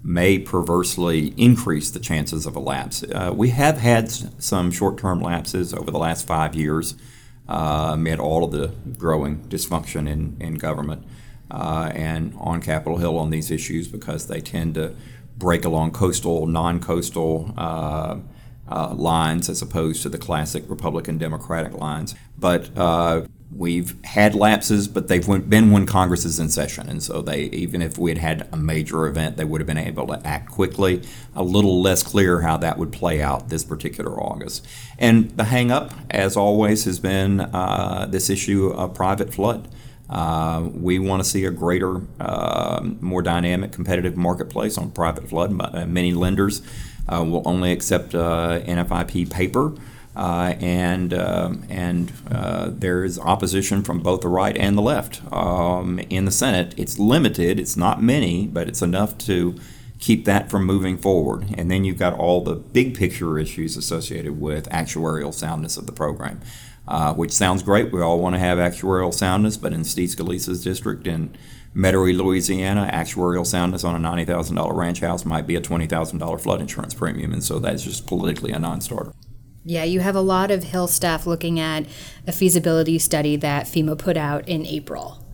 may 0.04 0.38
perversely 0.38 1.28
increase 1.38 1.90
the 1.90 1.98
chances 1.98 2.44
of 2.44 2.54
a 2.54 2.60
lapse. 2.60 3.02
Uh, 3.02 3.32
we 3.34 3.48
have 3.48 3.78
had 3.78 4.10
some 4.10 4.70
short-term 4.70 5.20
lapses 5.20 5.72
over 5.72 5.90
the 5.90 5.98
last 5.98 6.26
five 6.26 6.54
years 6.54 6.94
uh, 7.48 7.90
amid 7.94 8.20
all 8.20 8.44
of 8.44 8.52
the 8.52 8.68
growing 8.98 9.38
dysfunction 9.44 10.06
in, 10.06 10.36
in 10.38 10.54
government 10.56 11.02
uh, 11.50 11.90
and 11.94 12.34
on 12.38 12.60
Capitol 12.60 12.98
Hill 12.98 13.16
on 13.16 13.30
these 13.30 13.50
issues 13.50 13.88
because 13.88 14.26
they 14.26 14.40
tend 14.40 14.74
to 14.74 14.94
break 15.38 15.64
along 15.64 15.92
coastal, 15.92 16.46
non 16.46 16.80
coastal 16.80 17.54
uh, 17.56 18.18
uh, 18.68 18.94
lines 18.94 19.48
as 19.48 19.62
opposed 19.62 20.02
to 20.02 20.08
the 20.08 20.18
classic 20.18 20.64
Republican 20.68 21.16
Democratic 21.18 21.72
lines. 21.74 22.14
But 22.38 22.76
uh, 22.76 23.22
we've 23.56 23.94
had 24.04 24.34
lapses, 24.34 24.88
but 24.88 25.08
they've 25.08 25.26
been 25.48 25.70
when 25.70 25.86
Congress 25.86 26.24
is 26.24 26.38
in 26.38 26.48
session, 26.48 26.88
and 26.88 27.02
so 27.02 27.22
they 27.22 27.42
even 27.44 27.82
if 27.82 27.98
we 27.98 28.10
had 28.10 28.18
had 28.18 28.48
a 28.52 28.56
major 28.56 29.06
event, 29.06 29.36
they 29.36 29.44
would 29.44 29.60
have 29.60 29.66
been 29.66 29.78
able 29.78 30.06
to 30.08 30.20
act 30.26 30.50
quickly. 30.50 31.02
A 31.34 31.42
little 31.42 31.80
less 31.80 32.02
clear 32.02 32.42
how 32.42 32.56
that 32.58 32.78
would 32.78 32.92
play 32.92 33.22
out 33.22 33.48
this 33.48 33.64
particular 33.64 34.20
August. 34.20 34.66
And 34.98 35.30
the 35.36 35.44
hangup, 35.44 35.92
as 36.10 36.36
always, 36.36 36.84
has 36.84 36.98
been 36.98 37.40
uh, 37.40 38.06
this 38.08 38.30
issue 38.30 38.68
of 38.68 38.94
private 38.94 39.32
flood. 39.32 39.68
Uh, 40.08 40.68
we 40.72 40.98
want 40.98 41.22
to 41.22 41.28
see 41.28 41.44
a 41.44 41.50
greater, 41.50 42.02
uh, 42.20 42.80
more 43.00 43.22
dynamic, 43.22 43.72
competitive 43.72 44.16
marketplace 44.16 44.76
on 44.76 44.90
private 44.90 45.28
flood. 45.28 45.50
Many 45.88 46.12
lenders 46.12 46.60
uh, 47.08 47.24
will 47.24 47.42
only 47.46 47.72
accept 47.72 48.14
uh, 48.14 48.60
NFIP 48.60 49.30
paper. 49.30 49.72
Uh, 50.16 50.54
and 50.60 51.12
um, 51.12 51.64
and 51.68 52.12
uh, 52.30 52.70
there 52.70 53.04
is 53.04 53.18
opposition 53.18 53.82
from 53.82 54.00
both 54.00 54.20
the 54.20 54.28
right 54.28 54.56
and 54.56 54.78
the 54.78 54.82
left 54.82 55.20
um, 55.32 55.98
in 56.08 56.24
the 56.24 56.30
Senate. 56.30 56.72
It's 56.76 56.98
limited. 56.98 57.58
It's 57.58 57.76
not 57.76 58.00
many, 58.00 58.46
but 58.46 58.68
it's 58.68 58.80
enough 58.80 59.18
to 59.18 59.56
keep 59.98 60.24
that 60.26 60.50
from 60.50 60.64
moving 60.64 60.98
forward. 60.98 61.46
And 61.56 61.70
then 61.70 61.84
you've 61.84 61.98
got 61.98 62.12
all 62.12 62.42
the 62.42 62.54
big 62.54 62.96
picture 62.96 63.38
issues 63.38 63.76
associated 63.76 64.40
with 64.40 64.68
actuarial 64.68 65.32
soundness 65.32 65.76
of 65.76 65.86
the 65.86 65.92
program, 65.92 66.40
uh, 66.86 67.14
which 67.14 67.32
sounds 67.32 67.62
great. 67.62 67.90
We 67.90 68.02
all 68.02 68.20
want 68.20 68.34
to 68.34 68.38
have 68.38 68.58
actuarial 68.58 69.14
soundness, 69.14 69.56
but 69.56 69.72
in 69.72 69.82
Steve 69.82 70.10
Scalise's 70.10 70.62
district 70.62 71.06
in 71.06 71.34
Metairie, 71.74 72.16
Louisiana, 72.16 72.88
actuarial 72.92 73.46
soundness 73.46 73.82
on 73.82 73.96
a 73.96 74.08
$90,000 74.08 74.76
ranch 74.76 75.00
house 75.00 75.24
might 75.24 75.46
be 75.46 75.56
a 75.56 75.60
$20,000 75.60 76.40
flood 76.40 76.60
insurance 76.60 76.94
premium. 76.94 77.32
And 77.32 77.42
so 77.42 77.58
that's 77.58 77.82
just 77.82 78.06
politically 78.06 78.52
a 78.52 78.58
non 78.58 78.80
starter. 78.80 79.12
Yeah, 79.64 79.84
you 79.84 80.00
have 80.00 80.14
a 80.14 80.20
lot 80.20 80.50
of 80.50 80.62
Hill 80.62 80.86
staff 80.86 81.26
looking 81.26 81.58
at 81.58 81.86
a 82.26 82.32
feasibility 82.32 82.98
study 82.98 83.36
that 83.36 83.66
FEMA 83.66 83.98
put 83.98 84.16
out 84.16 84.46
in 84.48 84.66
April. 84.66 85.24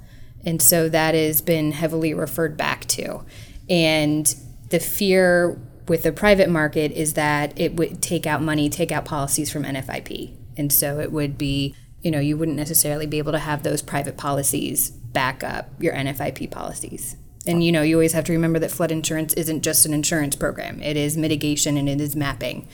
And 0.45 0.63
so 0.63 0.89
that 0.89 1.15
has 1.15 1.41
been 1.41 1.73
heavily 1.73 2.15
referred 2.15 2.57
back 2.57 2.87
to. 2.87 3.25
And 3.69 4.35
the 4.71 4.79
fear 4.79 5.61
with 5.89 6.05
the 6.05 6.13
private 6.13 6.49
market 6.49 6.93
is 6.93 7.15
that 7.15 7.59
it 7.59 7.75
would 7.75 8.01
take 8.01 8.27
out 8.27 8.41
money, 8.41 8.71
take 8.71 8.93
out 8.93 9.05
policies 9.05 9.51
from 9.51 9.65
NFIP. 9.65 10.33
And 10.57 10.73
so 10.73 11.01
it 11.01 11.11
would 11.11 11.37
be, 11.37 11.75
you 12.01 12.11
know, 12.11 12.21
you 12.21 12.37
wouldn't 12.37 12.57
necessarily 12.57 13.07
be 13.07 13.19
able 13.19 13.33
to 13.33 13.39
have 13.39 13.65
those 13.65 13.83
private 13.83 14.17
policies 14.17 14.91
back 14.91 15.43
up 15.43 15.71
your 15.81 15.93
NFIP 15.93 16.51
policies. 16.51 17.17
And 17.47 17.65
you 17.65 17.73
know, 17.73 17.83
you 17.83 17.97
always 17.97 18.13
have 18.13 18.25
to 18.25 18.33
remember 18.33 18.59
that 18.61 18.71
flood 18.71 18.93
insurance 18.93 19.35
isn't 19.35 19.63
just 19.63 19.87
an 19.87 19.95
insurance 19.95 20.37
program. 20.37 20.81
It 20.83 20.97
is 20.97 21.17
mitigation 21.17 21.77
and 21.77 21.89
it 21.89 22.01
is 22.01 22.15
mapping. 22.15 22.69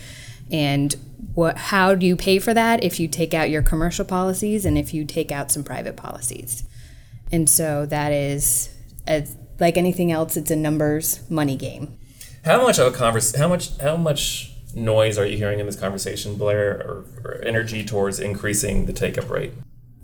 And 0.51 0.95
what 1.35 1.57
how 1.57 1.95
do 1.95 2.07
you 2.07 2.17
pay 2.17 2.39
for 2.39 2.55
that 2.55 2.83
if 2.83 3.01
you 3.01 3.09
take 3.09 3.35
out 3.35 3.51
your 3.51 3.63
commercial 3.63 4.05
policies 4.05 4.65
and 4.65 4.79
if 4.79 4.95
you 4.95 5.05
take 5.05 5.31
out 5.31 5.51
some 5.51 5.65
private 5.65 5.97
policies? 5.97 6.65
And 7.33 7.51
so 7.51 7.87
that 7.87 8.13
is 8.13 8.75
as 9.07 9.37
like 9.59 9.77
anything 9.77 10.13
else, 10.13 10.37
it's 10.37 10.51
a 10.51 10.57
numbers 10.57 11.21
money 11.31 11.57
game. 11.57 11.99
How 12.45 12.63
much 12.63 12.79
of 12.79 12.93
a 12.93 12.97
converse? 12.97 13.35
How 13.35 13.49
much? 13.49 13.77
How 13.79 13.97
much 13.97 14.53
noise 14.75 15.19
are 15.19 15.27
you 15.27 15.37
hearing 15.37 15.59
in 15.59 15.67
this 15.67 15.77
conversation, 15.77 16.37
Blair, 16.37 16.77
or, 16.77 17.05
or 17.25 17.43
energy 17.45 17.85
towards 17.85 18.21
increasing 18.21 18.87
the 18.87 18.93
take-up 18.93 19.29
rate? 19.31 19.53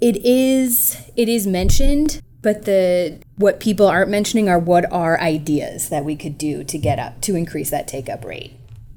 It 0.00 0.16
is 0.24 0.96
it 1.14 1.28
is 1.28 1.46
mentioned, 1.46 2.20
but 2.40 2.64
the 2.64 3.20
what 3.36 3.60
people 3.60 3.86
aren't 3.86 4.10
mentioning 4.10 4.48
are 4.48 4.58
what 4.58 4.90
are 4.90 5.20
ideas 5.20 5.88
that 5.90 6.04
we 6.04 6.16
could 6.16 6.36
do 6.36 6.64
to 6.64 6.78
get 6.78 6.98
up 6.98 7.20
to 7.22 7.36
increase 7.36 7.70
that 7.70 7.86
take-up 7.86 8.24
rate. 8.24 8.54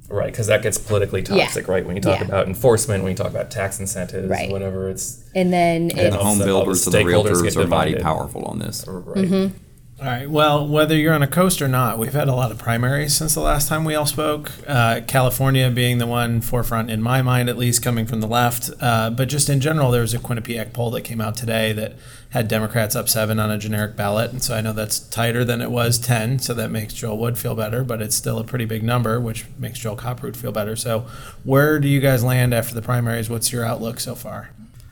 Right, 0.09 0.31
because 0.31 0.47
that 0.47 0.61
gets 0.61 0.77
politically 0.77 1.23
toxic, 1.23 1.65
Yeah. 1.67 1.73
right? 1.73 1.85
When 1.85 1.95
you 1.95 2.01
talk 2.01 2.19
Yeah. 2.19 2.25
about 2.27 2.47
enforcement, 2.47 3.03
when 3.03 3.11
you 3.11 3.17
talk 3.17 3.27
about 3.31 3.49
tax 3.49 3.79
incentives, 3.79 4.29
Right. 4.29 4.51
whatever, 4.51 4.89
it's 4.89 5.23
And 5.33 5.51
then 5.51 5.89
And 5.91 5.99
it, 5.99 6.11
The 6.11 6.17
home 6.17 6.37
builders 6.39 6.85
and 6.85 6.93
the 6.93 6.99
stakeholders 6.99 7.43
get 7.43 7.53
realtors 7.53 7.63
are 7.65 7.67
mighty 7.67 7.91
divided. 7.91 8.01
powerful 8.03 8.43
on 8.45 8.59
this. 8.59 8.85
right. 8.87 9.25
Mm-hmm. 9.25 9.57
All 9.97 10.07
right. 10.07 10.29
Well, 10.29 10.67
whether 10.67 10.93
you're 10.93 11.13
on 11.13 11.23
a 11.23 11.27
coast 11.27 11.61
or 11.61 11.69
not, 11.69 11.97
we've 11.97 12.11
had 12.11 12.27
a 12.27 12.35
lot 12.35 12.51
of 12.51 12.57
primaries 12.57 13.15
since 13.15 13.33
the 13.33 13.39
last 13.39 13.69
time 13.69 13.85
we 13.85 13.95
all 13.95 14.05
spoke. 14.05 14.51
Uh, 14.67 14.99
California 15.07 15.71
being 15.71 15.99
the 15.99 16.05
one 16.05 16.41
forefront 16.41 16.91
in 16.91 17.01
my 17.01 17.21
mind, 17.21 17.47
at 17.47 17.57
least 17.57 17.81
coming 17.81 18.05
from 18.05 18.19
the 18.19 18.27
left. 18.27 18.69
Uh, 18.81 19.09
but 19.09 19.29
just 19.29 19.49
in 19.49 19.61
general, 19.61 19.91
there 19.91 20.01
was 20.01 20.13
a 20.13 20.19
Quinnipiac 20.19 20.73
poll 20.73 20.91
that 20.91 21.03
came 21.03 21.21
out 21.21 21.35
today 21.35 21.71
that 21.71 21.93
had 22.31 22.49
Democrats 22.49 22.93
up 22.93 23.07
seven 23.07 23.39
on 23.39 23.49
a 23.49 23.57
generic 23.57 23.95
ballot, 23.95 24.31
and 24.31 24.43
so 24.43 24.53
I 24.53 24.59
know 24.59 24.73
that's 24.73 24.99
tighter 24.99 25.45
than 25.45 25.61
it 25.61 25.71
was 25.71 25.97
ten. 25.97 26.39
So 26.39 26.53
that 26.55 26.71
makes 26.71 26.93
Joel 26.93 27.17
Wood 27.17 27.37
feel 27.37 27.55
better, 27.55 27.85
but 27.85 28.01
it's 28.01 28.17
still 28.17 28.37
a 28.37 28.43
pretty 28.43 28.65
big 28.65 28.83
number, 28.83 29.21
which 29.21 29.45
makes 29.57 29.79
Joel 29.79 29.95
Kopperud 29.95 30.35
feel 30.35 30.51
better. 30.51 30.75
So, 30.75 31.05
where 31.45 31.79
do 31.79 31.87
you 31.87 32.01
guys 32.01 32.21
land 32.21 32.53
after 32.53 32.75
the 32.75 32.81
primaries? 32.81 33.29
What's 33.29 33.53
your 33.53 33.63
outlook 33.63 34.01
so 34.01 34.13
far? 34.13 34.49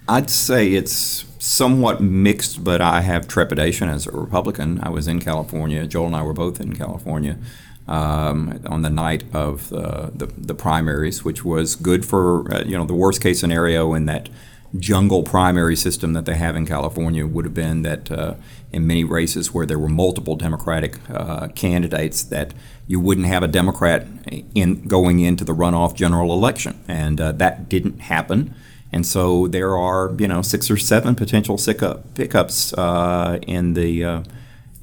I'd 0.07 0.29
say 0.29 0.71
it's 0.73 1.25
somewhat 1.43 1.99
mixed, 1.99 2.63
but 2.63 2.79
I 2.79 3.01
have 3.01 3.27
trepidation 3.27 3.89
as 3.89 4.07
a 4.07 4.11
Republican. 4.11 4.79
I 4.81 4.87
was 4.87 5.09
in 5.09 5.19
California. 5.19 5.85
Joel 5.85 6.07
and 6.07 6.15
I 6.15 6.23
were 6.23 6.33
both 6.33 6.61
in 6.61 6.73
California 6.73 7.37
um, 7.85 8.61
on 8.65 8.81
the 8.81 8.89
night 8.89 9.25
of 9.33 9.67
the, 9.67 10.09
the, 10.15 10.27
the 10.37 10.55
primaries, 10.55 11.25
which 11.25 11.43
was 11.43 11.75
good 11.75 12.05
for, 12.05 12.49
uh, 12.53 12.63
you 12.63 12.77
know, 12.77 12.85
the 12.85 12.93
worst 12.93 13.21
case 13.21 13.41
scenario 13.41 13.93
in 13.93 14.05
that 14.05 14.29
jungle 14.79 15.21
primary 15.23 15.75
system 15.75 16.13
that 16.13 16.25
they 16.25 16.35
have 16.35 16.55
in 16.55 16.65
California 16.65 17.27
would 17.27 17.43
have 17.43 17.53
been 17.53 17.81
that 17.81 18.09
uh, 18.09 18.35
in 18.71 18.87
many 18.87 19.03
races 19.03 19.53
where 19.53 19.65
there 19.65 19.77
were 19.77 19.89
multiple 19.89 20.37
Democratic 20.37 20.97
uh, 21.09 21.49
candidates 21.49 22.23
that 22.23 22.53
you 22.87 23.01
wouldn't 23.01 23.27
have 23.27 23.43
a 23.43 23.49
Democrat 23.49 24.07
in 24.55 24.87
going 24.87 25.19
into 25.19 25.43
the 25.43 25.53
runoff 25.53 25.93
general 25.93 26.31
election, 26.31 26.81
and 26.87 27.19
uh, 27.19 27.33
that 27.33 27.67
didn't 27.67 27.99
happen. 27.99 28.55
And 28.93 29.05
so 29.05 29.47
there 29.47 29.75
are, 29.75 30.13
you 30.19 30.27
know, 30.27 30.43
six 30.43 30.69
or 30.69 30.77
seven 30.77 31.15
potential 31.15 31.57
sick-up, 31.57 32.13
pickups 32.13 32.73
uh, 32.73 33.39
in 33.47 33.73
the 33.73 34.03
uh, 34.03 34.23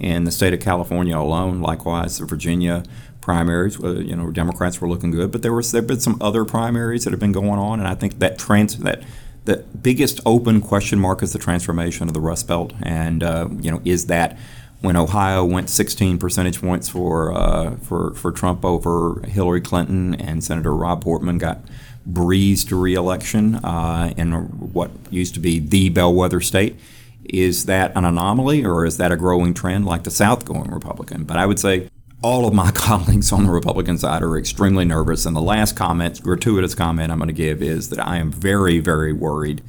in 0.00 0.24
the 0.24 0.32
state 0.32 0.52
of 0.52 0.60
California 0.60 1.16
alone. 1.16 1.60
Likewise, 1.60 2.18
the 2.18 2.26
Virginia 2.26 2.82
primaries, 3.20 3.82
uh, 3.82 4.00
you 4.00 4.16
know, 4.16 4.30
Democrats 4.32 4.80
were 4.80 4.88
looking 4.88 5.12
good, 5.12 5.30
but 5.30 5.42
there 5.42 5.52
was 5.52 5.70
there 5.70 5.80
have 5.80 5.88
been 5.88 6.00
some 6.00 6.18
other 6.20 6.44
primaries 6.44 7.04
that 7.04 7.12
have 7.12 7.20
been 7.20 7.32
going 7.32 7.60
on, 7.60 7.78
and 7.78 7.86
I 7.86 7.94
think 7.94 8.18
that 8.18 8.38
trans 8.38 8.76
that 8.78 9.02
the 9.44 9.58
biggest 9.80 10.20
open 10.26 10.60
question 10.60 10.98
mark 10.98 11.22
is 11.22 11.32
the 11.32 11.38
transformation 11.38 12.08
of 12.08 12.14
the 12.14 12.20
Rust 12.20 12.48
Belt, 12.48 12.72
and 12.82 13.22
uh, 13.22 13.48
you 13.60 13.70
know, 13.70 13.80
is 13.84 14.06
that 14.06 14.36
when 14.80 14.96
Ohio 14.96 15.44
went 15.44 15.68
16 15.68 16.18
percentage 16.18 16.60
points 16.60 16.88
for 16.88 17.32
uh, 17.32 17.76
for 17.76 18.14
for 18.14 18.32
Trump 18.32 18.64
over 18.64 19.20
Hillary 19.26 19.60
Clinton, 19.60 20.14
and 20.14 20.42
Senator 20.42 20.74
Rob 20.74 21.02
Portman 21.02 21.38
got 21.38 21.60
breezed 22.06 22.68
to 22.68 22.80
reelection 22.80 23.56
uh, 23.56 24.12
in 24.16 24.32
what 24.32 24.90
used 25.10 25.34
to 25.34 25.40
be 25.40 25.58
the 25.58 25.88
bellwether 25.90 26.40
state. 26.40 26.76
Is 27.24 27.66
that 27.66 27.96
an 27.96 28.04
anomaly, 28.04 28.64
or 28.64 28.84
is 28.84 28.96
that 28.96 29.12
a 29.12 29.16
growing 29.16 29.54
trend 29.54 29.86
like 29.86 30.02
the 30.02 30.10
South 30.10 30.44
going 30.44 30.70
Republican? 30.70 31.24
But 31.24 31.36
I 31.36 31.46
would 31.46 31.60
say 31.60 31.88
all 32.22 32.46
of 32.46 32.54
my 32.54 32.70
colleagues 32.74 33.32
on 33.32 33.44
the 33.44 33.50
Republican 33.50 33.98
side 33.98 34.22
are 34.22 34.36
extremely 34.36 34.84
nervous. 34.84 35.26
And 35.26 35.36
the 35.36 35.42
last 35.42 35.76
comment, 35.76 36.22
gratuitous 36.22 36.74
comment 36.74 37.12
I'm 37.12 37.18
going 37.18 37.28
to 37.28 37.34
give 37.34 37.62
is 37.62 37.88
that 37.90 38.04
I 38.04 38.16
am 38.16 38.32
very, 38.32 38.78
very 38.78 39.12
worried 39.12 39.62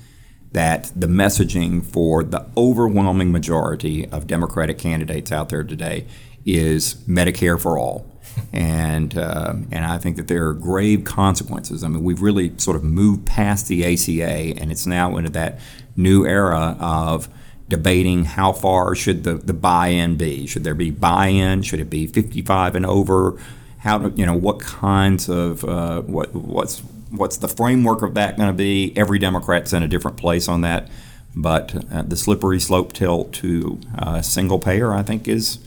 that 0.51 0.91
the 0.95 1.07
messaging 1.07 1.83
for 1.83 2.23
the 2.23 2.45
overwhelming 2.57 3.31
majority 3.31 4.07
of 4.09 4.27
Democratic 4.27 4.77
candidates 4.77 5.31
out 5.31 5.49
there 5.49 5.63
today 5.63 6.05
is 6.45 6.95
Medicare 7.07 7.59
for 7.59 7.77
all. 7.77 8.10
And, 8.53 9.17
uh, 9.17 9.53
and 9.71 9.85
I 9.85 9.97
think 9.97 10.17
that 10.17 10.27
there 10.27 10.47
are 10.47 10.53
grave 10.53 11.03
consequences. 11.03 11.83
I 11.83 11.87
mean, 11.87 12.03
we've 12.03 12.21
really 12.21 12.53
sort 12.57 12.75
of 12.75 12.83
moved 12.83 13.25
past 13.25 13.67
the 13.67 13.85
ACA, 13.85 14.59
and 14.59 14.71
it's 14.71 14.85
now 14.85 15.17
into 15.17 15.31
that 15.31 15.59
new 15.95 16.25
era 16.25 16.75
of 16.79 17.29
debating 17.71 18.25
how 18.25 18.51
far 18.51 18.93
should 18.93 19.23
the, 19.23 19.35
the 19.35 19.53
buy-in 19.53 20.17
be. 20.17 20.45
Should 20.45 20.65
there 20.65 20.75
be 20.75 20.91
buy-in? 20.91 21.61
Should 21.61 21.79
it 21.79 21.89
be 21.89 22.05
55 22.05 22.75
and 22.75 22.85
over? 22.85 23.39
How 23.79 23.97
do, 23.97 24.13
you 24.15 24.25
know 24.25 24.35
what 24.35 24.59
kinds 24.59 25.29
of 25.29 25.63
uh, 25.63 26.01
what 26.01 26.35
what's 26.35 26.79
what's 27.09 27.37
the 27.37 27.47
framework 27.47 28.01
of 28.01 28.13
that 28.15 28.37
going 28.37 28.49
to 28.49 28.53
be? 28.53 28.93
Every 28.95 29.19
Democrat's 29.19 29.73
in 29.73 29.83
a 29.83 29.87
different 29.87 30.17
place 30.17 30.49
on 30.49 30.61
that, 30.61 30.89
but 31.33 31.91
uh, 31.91 32.01
the 32.03 32.17
slippery 32.17 32.59
slope 32.59 32.91
tilt 32.91 33.31
to 33.35 33.79
uh, 33.97 34.21
single 34.21 34.59
payer, 34.59 34.93
I 34.93 35.01
think, 35.01 35.27
is 35.27 35.59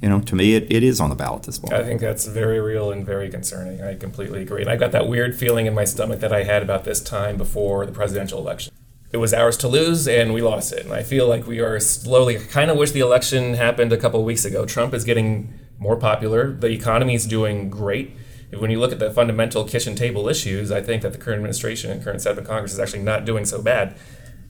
you 0.00 0.08
know 0.08 0.20
to 0.20 0.34
me 0.34 0.54
it, 0.54 0.70
it 0.70 0.82
is 0.82 1.00
on 1.00 1.10
the 1.10 1.16
ballot 1.16 1.42
this 1.44 1.58
fall. 1.58 1.74
I 1.74 1.82
think 1.82 2.00
that's 2.00 2.26
very 2.26 2.60
real 2.60 2.90
and 2.90 3.04
very 3.04 3.30
concerning. 3.30 3.82
I 3.82 3.94
completely 3.94 4.42
agree. 4.42 4.62
And 4.62 4.70
I 4.70 4.76
got 4.76 4.92
that 4.92 5.08
weird 5.08 5.36
feeling 5.36 5.66
in 5.66 5.74
my 5.74 5.84
stomach 5.84 6.20
that 6.20 6.32
I 6.32 6.44
had 6.44 6.62
about 6.62 6.84
this 6.84 7.00
time 7.00 7.36
before 7.36 7.86
the 7.86 7.92
presidential 7.92 8.38
election. 8.38 8.72
It 9.12 9.16
was 9.16 9.34
ours 9.34 9.56
to 9.58 9.68
lose, 9.68 10.06
and 10.06 10.32
we 10.32 10.40
lost 10.40 10.72
it. 10.72 10.84
And 10.84 10.92
I 10.92 11.02
feel 11.02 11.26
like 11.26 11.46
we 11.46 11.58
are 11.58 11.80
slowly. 11.80 12.38
I 12.38 12.42
kind 12.42 12.70
of 12.70 12.76
wish 12.76 12.92
the 12.92 13.00
election 13.00 13.54
happened 13.54 13.92
a 13.92 13.96
couple 13.96 14.22
weeks 14.24 14.44
ago. 14.44 14.64
Trump 14.64 14.94
is 14.94 15.04
getting 15.04 15.52
more 15.78 15.96
popular. 15.96 16.52
The 16.52 16.68
economy 16.68 17.14
is 17.14 17.26
doing 17.26 17.70
great. 17.70 18.12
When 18.56 18.70
you 18.70 18.78
look 18.78 18.92
at 18.92 18.98
the 18.98 19.10
fundamental 19.10 19.64
kitchen 19.64 19.94
table 19.94 20.28
issues, 20.28 20.70
I 20.70 20.80
think 20.80 21.02
that 21.02 21.12
the 21.12 21.18
current 21.18 21.38
administration 21.38 21.90
and 21.90 22.02
current 22.02 22.20
set 22.20 22.36
of 22.38 22.44
Congress 22.44 22.72
is 22.72 22.78
actually 22.78 23.02
not 23.02 23.24
doing 23.24 23.44
so 23.44 23.62
bad 23.62 23.96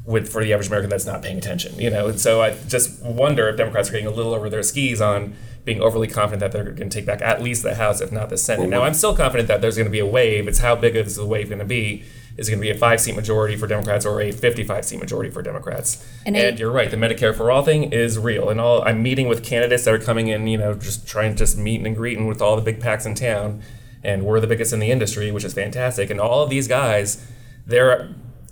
with 0.05 0.29
for 0.33 0.43
the 0.43 0.53
average 0.53 0.69
American 0.69 0.91
that's 0.91 1.07
not 1.07 1.23
paying 1.23 1.39
attention. 1.39 1.79
You 1.79 1.91
know, 1.91 2.09
and 2.09 2.19
so 2.21 2.41
I 2.43 2.57
just 2.69 3.03
wonder 3.03 3.49
if 3.49 3.57
Democrats 3.57 3.89
are 3.89 3.93
getting 3.93 4.07
a 4.07 4.11
little 4.11 4.35
over 4.35 4.49
their 4.49 4.63
skis 4.63 5.01
on 5.01 5.35
being 5.65 5.81
overly 5.81 6.07
confident 6.09 6.41
that 6.41 6.53
they're 6.53 6.73
going 6.73 6.89
to 6.89 6.99
take 6.99 7.05
back 7.05 7.21
at 7.21 7.43
least 7.43 7.63
the 7.63 7.75
House, 7.75 8.01
if 8.01 8.11
not 8.11 8.31
the 8.31 8.39
Senate. 8.39 8.69
now, 8.71 8.83
I'm 8.83 8.95
still 8.95 9.15
confident 9.15 9.47
that 9.49 9.61
there's 9.61 9.77
going 9.77 9.85
to 9.87 9.91
be 9.91 9.99
a 9.99 10.07
wave. 10.07 10.49
It's 10.49 10.61
how 10.61 10.75
big 10.75 10.97
is 10.97 11.17
the 11.17 11.27
wave 11.27 11.49
going 11.51 11.59
to 11.59 11.67
be? 11.67 12.03
Is 12.39 12.49
it 12.49 12.53
going 12.53 12.61
to 12.61 12.67
be 12.67 12.71
a 12.71 12.79
five 12.79 12.99
seat 13.01 13.15
majority 13.15 13.57
for 13.57 13.67
Democrats 13.67 14.07
or 14.07 14.23
a 14.23 14.33
55 14.33 14.85
seat 14.87 14.99
majority 15.01 15.29
for 15.31 15.43
Democrats? 15.43 16.03
And 16.25 16.35
And, 16.35 16.57
I- 16.57 16.59
you're 16.59 16.71
right, 16.73 16.91
the 16.91 16.97
Medicare 16.97 17.35
for 17.37 17.51
all 17.51 17.63
thing 17.63 17.93
is 17.93 18.19
real. 18.19 18.49
And 18.49 18.59
all 18.59 18.83
I'm 18.83 19.03
meeting 19.03 19.29
with 19.29 19.45
candidates 19.45 19.85
that 19.85 19.93
are 19.93 19.99
coming 19.99 20.29
in, 20.29 20.47
you 20.47 20.57
know, 20.57 20.73
just 20.73 21.07
trying 21.07 21.33
to 21.33 21.37
just 21.39 21.59
meet 21.59 21.85
and 21.87 21.95
greeting 21.95 22.27
with 22.27 22.41
all 22.41 22.57
the 22.57 22.63
big 22.63 22.81
PACs 22.81 23.05
in 23.05 23.15
town. 23.15 23.61
And 24.03 24.25
we're 24.25 24.41
the 24.41 24.47
biggest 24.47 24.73
in 24.73 24.79
the 24.79 24.91
industry, 24.91 25.31
which 25.31 25.45
is 25.45 25.53
fantastic. 25.53 26.09
And 26.09 26.19
all 26.19 26.43
of 26.43 26.49
these 26.49 26.67
guys, 26.67 27.23
they're 27.67 28.09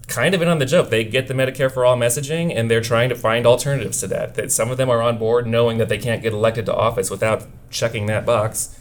kind 0.09 0.35
of 0.35 0.43
in 0.43 0.49
on 0.49 0.59
the 0.59 0.67
joke. 0.67 0.91
They 0.91 1.05
get 1.05 1.29
the 1.29 1.35
Medicare 1.35 1.71
for 1.71 1.85
all 1.85 1.97
messaging 1.97 2.53
and 2.55 2.71
they're 2.71 2.81
trying 2.81 3.11
to 3.11 3.15
find 3.15 3.47
alternatives 3.47 4.01
to 4.01 4.07
that. 4.09 4.35
That 4.35 4.51
some 4.51 4.71
of 4.71 4.79
them 4.79 4.91
are 4.91 5.03
on 5.03 5.19
board 5.19 5.47
knowing 5.47 5.79
that 5.79 5.89
they 5.89 5.99
can't 5.99 6.23
get 6.23 6.33
elected 6.33 6.67
to 6.67 6.75
office 6.75 7.11
without 7.11 7.47
checking 7.71 8.07
that 8.07 8.27
box. 8.27 8.77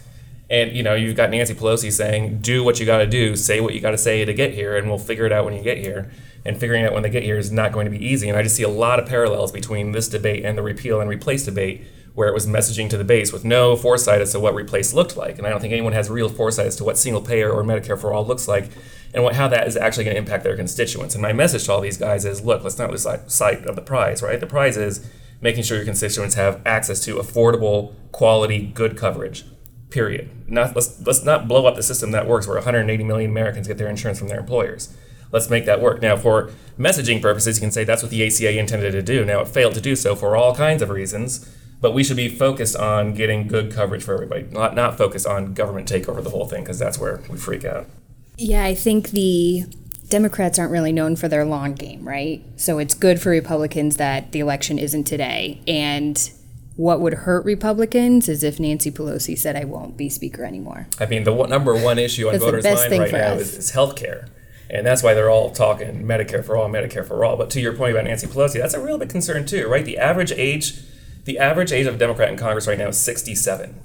And 0.50 0.72
you 0.72 0.82
know, 0.82 0.94
you've 0.94 1.16
got 1.16 1.30
Nancy 1.30 1.54
Pelosi 1.54 1.92
saying, 1.92 2.38
"Do 2.40 2.64
what 2.64 2.80
you 2.80 2.86
got 2.86 2.98
to 2.98 3.06
do, 3.06 3.36
say 3.36 3.60
what 3.60 3.74
you 3.74 3.80
got 3.80 3.90
to 3.90 3.98
say 3.98 4.24
to 4.24 4.32
get 4.32 4.54
here, 4.54 4.76
and 4.76 4.88
we'll 4.88 4.98
figure 4.98 5.26
it 5.26 5.32
out 5.32 5.44
when 5.44 5.54
you 5.54 5.62
get 5.62 5.78
here." 5.78 6.10
And 6.46 6.58
figuring 6.58 6.84
out 6.84 6.94
when 6.94 7.02
they 7.02 7.10
get 7.10 7.22
here 7.22 7.36
is 7.36 7.52
not 7.52 7.72
going 7.72 7.84
to 7.84 7.90
be 7.90 8.02
easy. 8.02 8.28
And 8.28 8.38
I 8.38 8.42
just 8.42 8.56
see 8.56 8.62
a 8.62 8.68
lot 8.68 8.98
of 8.98 9.06
parallels 9.06 9.52
between 9.52 9.92
this 9.92 10.08
debate 10.08 10.46
and 10.46 10.56
the 10.56 10.62
repeal 10.62 11.00
and 11.00 11.10
replace 11.10 11.44
debate, 11.44 11.84
where 12.14 12.28
it 12.28 12.32
was 12.32 12.46
messaging 12.46 12.88
to 12.88 12.96
the 12.96 13.04
base 13.04 13.32
with 13.32 13.44
no 13.44 13.76
foresight 13.76 14.22
as 14.22 14.32
to 14.32 14.40
what 14.40 14.54
replace 14.54 14.94
looked 14.94 15.16
like. 15.16 15.36
And 15.36 15.46
I 15.46 15.50
don't 15.50 15.60
think 15.60 15.72
anyone 15.72 15.92
has 15.92 16.08
real 16.08 16.30
foresight 16.30 16.66
as 16.66 16.76
to 16.76 16.84
what 16.84 16.96
single 16.96 17.20
payer 17.20 17.50
or 17.50 17.62
Medicare 17.62 17.98
for 17.98 18.14
all 18.14 18.24
looks 18.24 18.48
like 18.48 18.70
and 19.14 19.24
what, 19.24 19.34
how 19.34 19.48
that 19.48 19.66
is 19.66 19.76
actually 19.76 20.04
going 20.04 20.14
to 20.14 20.20
impact 20.20 20.44
their 20.44 20.56
constituents. 20.56 21.14
And 21.14 21.22
my 21.22 21.32
message 21.32 21.64
to 21.64 21.72
all 21.72 21.80
these 21.80 21.96
guys 21.98 22.24
is 22.24 22.42
look, 22.42 22.62
let's 22.62 22.78
not 22.78 22.90
lose 22.90 23.06
sight 23.26 23.64
of 23.64 23.76
the 23.76 23.82
prize, 23.82 24.22
right? 24.22 24.38
The 24.38 24.46
prize 24.46 24.76
is 24.76 25.08
making 25.40 25.62
sure 25.62 25.76
your 25.76 25.86
constituents 25.86 26.34
have 26.34 26.60
access 26.66 27.04
to 27.04 27.16
affordable, 27.16 27.94
quality, 28.12 28.66
good 28.74 28.96
coverage. 28.96 29.44
Period. 29.90 30.30
Not, 30.46 30.74
let's, 30.74 31.00
let's 31.06 31.24
not 31.24 31.48
blow 31.48 31.66
up 31.66 31.76
the 31.76 31.82
system 31.82 32.10
that 32.10 32.26
works 32.26 32.46
where 32.46 32.56
180 32.56 33.04
million 33.04 33.30
Americans 33.30 33.66
get 33.66 33.78
their 33.78 33.88
insurance 33.88 34.18
from 34.18 34.28
their 34.28 34.40
employers. 34.40 34.94
Let's 35.32 35.48
make 35.48 35.64
that 35.66 35.80
work. 35.80 36.02
Now, 36.02 36.16
for 36.16 36.50
messaging 36.78 37.22
purposes, 37.22 37.56
you 37.56 37.60
can 37.62 37.70
say 37.70 37.84
that's 37.84 38.02
what 38.02 38.10
the 38.10 38.26
ACA 38.26 38.58
intended 38.58 38.92
to 38.92 39.02
do. 39.02 39.24
Now, 39.24 39.40
it 39.40 39.48
failed 39.48 39.74
to 39.74 39.80
do 39.80 39.96
so 39.96 40.14
for 40.14 40.36
all 40.36 40.54
kinds 40.54 40.82
of 40.82 40.90
reasons 40.90 41.54
but 41.80 41.92
we 41.92 42.02
should 42.02 42.16
be 42.16 42.28
focused 42.28 42.76
on 42.76 43.14
getting 43.14 43.46
good 43.46 43.72
coverage 43.72 44.02
for 44.02 44.14
everybody, 44.14 44.42
not 44.50 44.74
not 44.74 44.98
focus 44.98 45.24
on 45.26 45.54
government 45.54 45.86
take 45.86 46.08
over 46.08 46.20
the 46.20 46.30
whole 46.30 46.46
thing 46.46 46.62
because 46.62 46.78
that's 46.78 46.98
where 46.98 47.22
we 47.28 47.36
freak 47.36 47.64
out. 47.64 47.86
Yeah, 48.38 48.64
I 48.64 48.74
think 48.74 49.10
the 49.10 49.64
Democrats 50.08 50.58
aren't 50.58 50.72
really 50.72 50.92
known 50.92 51.16
for 51.16 51.28
their 51.28 51.44
long 51.44 51.74
game, 51.74 52.06
right? 52.06 52.42
So 52.56 52.78
it's 52.78 52.94
good 52.94 53.20
for 53.20 53.30
Republicans 53.30 53.96
that 53.96 54.32
the 54.32 54.40
election 54.40 54.78
isn't 54.78 55.04
today. 55.04 55.60
And 55.66 56.30
what 56.76 57.00
would 57.00 57.14
hurt 57.14 57.44
Republicans 57.44 58.28
is 58.28 58.42
if 58.44 58.58
Nancy 58.60 58.90
Pelosi 58.90 59.36
said, 59.36 59.56
I 59.56 59.64
won't 59.64 59.96
be 59.96 60.08
Speaker 60.08 60.44
anymore. 60.44 60.86
I 61.00 61.06
mean, 61.06 61.24
the 61.24 61.46
number 61.46 61.74
one 61.74 61.98
issue 61.98 62.28
on 62.28 62.38
voters' 62.38 62.64
mind 62.64 62.92
right 62.92 63.12
now 63.12 63.32
is, 63.34 63.56
is 63.56 63.70
health 63.72 63.96
care. 63.96 64.28
And 64.70 64.86
that's 64.86 65.02
why 65.02 65.14
they're 65.14 65.30
all 65.30 65.50
talking 65.50 66.04
Medicare 66.04 66.44
for 66.44 66.56
all, 66.56 66.68
Medicare 66.68 67.06
for 67.06 67.24
all. 67.24 67.36
But 67.36 67.50
to 67.50 67.60
your 67.60 67.72
point 67.72 67.92
about 67.92 68.04
Nancy 68.04 68.26
Pelosi, 68.26 68.60
that's 68.60 68.74
a 68.74 68.80
real 68.80 68.98
big 68.98 69.08
concern 69.08 69.46
too, 69.46 69.66
right? 69.66 69.84
The 69.84 69.98
average 69.98 70.30
age 70.32 70.74
the 71.28 71.38
average 71.38 71.72
age 71.72 71.86
of 71.86 71.96
a 71.96 71.98
Democrat 71.98 72.30
in 72.30 72.38
Congress 72.38 72.66
right 72.66 72.78
now 72.78 72.88
is 72.88 72.98
67. 72.98 73.78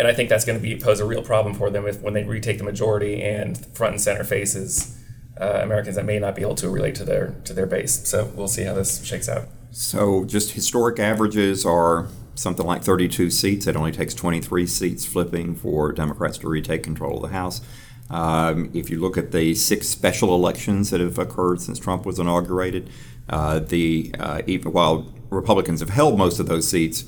And 0.00 0.08
I 0.08 0.14
think 0.14 0.30
that's 0.30 0.46
going 0.46 0.58
to 0.58 0.62
be 0.62 0.76
pose 0.76 0.98
a 0.98 1.04
real 1.04 1.22
problem 1.22 1.54
for 1.54 1.68
them 1.68 1.86
if 1.86 2.00
when 2.00 2.14
they 2.14 2.24
retake 2.24 2.56
the 2.56 2.64
majority 2.64 3.22
and 3.22 3.54
front 3.76 3.92
and 3.92 4.00
center 4.00 4.24
faces 4.24 4.98
uh, 5.38 5.60
Americans 5.62 5.96
that 5.96 6.06
may 6.06 6.18
not 6.18 6.34
be 6.34 6.40
able 6.40 6.54
to 6.54 6.70
relate 6.70 6.94
to 6.94 7.04
their 7.04 7.34
to 7.44 7.52
their 7.52 7.66
base. 7.66 8.08
So 8.08 8.32
we'll 8.34 8.48
see 8.48 8.62
how 8.62 8.72
this 8.72 9.04
shakes 9.04 9.28
out. 9.28 9.48
So 9.72 10.24
just 10.24 10.52
historic 10.52 10.98
averages 10.98 11.66
are 11.66 12.08
something 12.34 12.64
like 12.64 12.82
32 12.82 13.28
seats. 13.28 13.66
It 13.66 13.76
only 13.76 13.92
takes 13.92 14.14
23 14.14 14.66
seats 14.66 15.04
flipping 15.04 15.54
for 15.54 15.92
Democrats 15.92 16.38
to 16.38 16.48
retake 16.48 16.82
control 16.82 17.22
of 17.22 17.30
the 17.30 17.36
House. 17.36 17.60
Um, 18.08 18.70
if 18.72 18.88
you 18.88 19.00
look 19.00 19.18
at 19.18 19.32
the 19.32 19.54
six 19.54 19.86
special 19.86 20.34
elections 20.34 20.88
that 20.90 21.00
have 21.00 21.18
occurred 21.18 21.60
since 21.60 21.78
Trump 21.78 22.06
was 22.06 22.18
inaugurated, 22.18 22.88
uh, 23.28 23.58
the 23.58 24.14
uh, 24.18 24.40
even 24.46 24.72
while 24.72 25.12
Republicans 25.28 25.80
have 25.80 25.90
held 25.90 26.16
most 26.16 26.40
of 26.40 26.46
those 26.46 26.66
seats, 26.66 27.04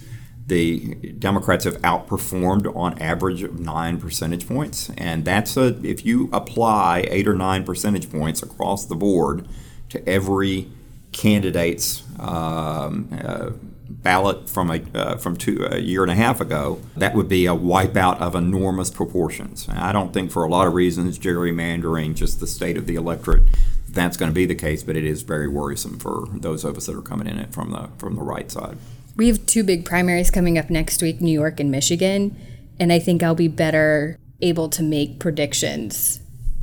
the 0.46 0.94
Democrats 1.18 1.64
have 1.64 1.78
outperformed 1.82 2.74
on 2.76 2.98
average 2.98 3.42
of 3.42 3.58
nine 3.58 4.00
percentage 4.00 4.46
points, 4.48 4.90
and 4.96 5.24
that's 5.24 5.56
a 5.56 5.78
if 5.86 6.04
you 6.04 6.28
apply 6.32 7.06
eight 7.08 7.28
or 7.28 7.34
nine 7.34 7.64
percentage 7.64 8.10
points 8.10 8.42
across 8.42 8.86
the 8.86 8.96
board 8.96 9.46
to 9.90 10.06
every 10.08 10.68
candidate's 11.12 12.02
um, 12.18 13.08
uh, 13.24 13.50
ballot 13.88 14.48
from 14.48 14.70
a 14.70 14.80
uh, 14.94 15.16
from 15.16 15.36
two 15.36 15.66
a 15.70 15.78
year 15.78 16.02
and 16.02 16.10
a 16.10 16.16
half 16.16 16.40
ago, 16.40 16.80
that 16.96 17.14
would 17.14 17.28
be 17.28 17.46
a 17.46 17.54
wipeout 17.54 18.18
of 18.20 18.34
enormous 18.34 18.90
proportions. 18.90 19.68
And 19.68 19.78
I 19.78 19.92
don't 19.92 20.12
think 20.12 20.32
for 20.32 20.44
a 20.44 20.48
lot 20.48 20.66
of 20.66 20.74
reasons, 20.74 21.18
gerrymandering, 21.18 22.14
just 22.14 22.40
the 22.40 22.46
state 22.46 22.76
of 22.76 22.86
the 22.86 22.96
electorate 22.96 23.44
that's 23.92 24.16
going 24.16 24.30
to 24.30 24.34
be 24.34 24.46
the 24.46 24.54
case, 24.54 24.82
but 24.82 24.96
it 24.96 25.04
is 25.04 25.22
very 25.22 25.48
worrisome 25.48 25.98
for 25.98 26.26
those 26.32 26.64
of 26.64 26.76
us 26.76 26.86
that 26.86 26.96
are 26.96 27.02
coming 27.02 27.26
in 27.26 27.38
it 27.38 27.52
from 27.52 27.70
the 27.70 27.88
from 27.98 28.16
the 28.16 28.22
right 28.22 28.50
side. 28.50 28.78
We 29.16 29.28
have 29.28 29.44
two 29.46 29.62
big 29.62 29.84
primaries 29.84 30.30
coming 30.30 30.58
up 30.58 30.70
next 30.70 31.02
week, 31.02 31.20
New 31.20 31.32
York 31.32 31.60
and 31.60 31.70
Michigan, 31.70 32.36
and 32.80 32.92
I 32.92 32.98
think 32.98 33.22
I'll 33.22 33.34
be 33.34 33.48
better 33.48 34.18
able 34.40 34.68
to 34.70 34.82
make 34.82 35.18
predictions 35.18 36.20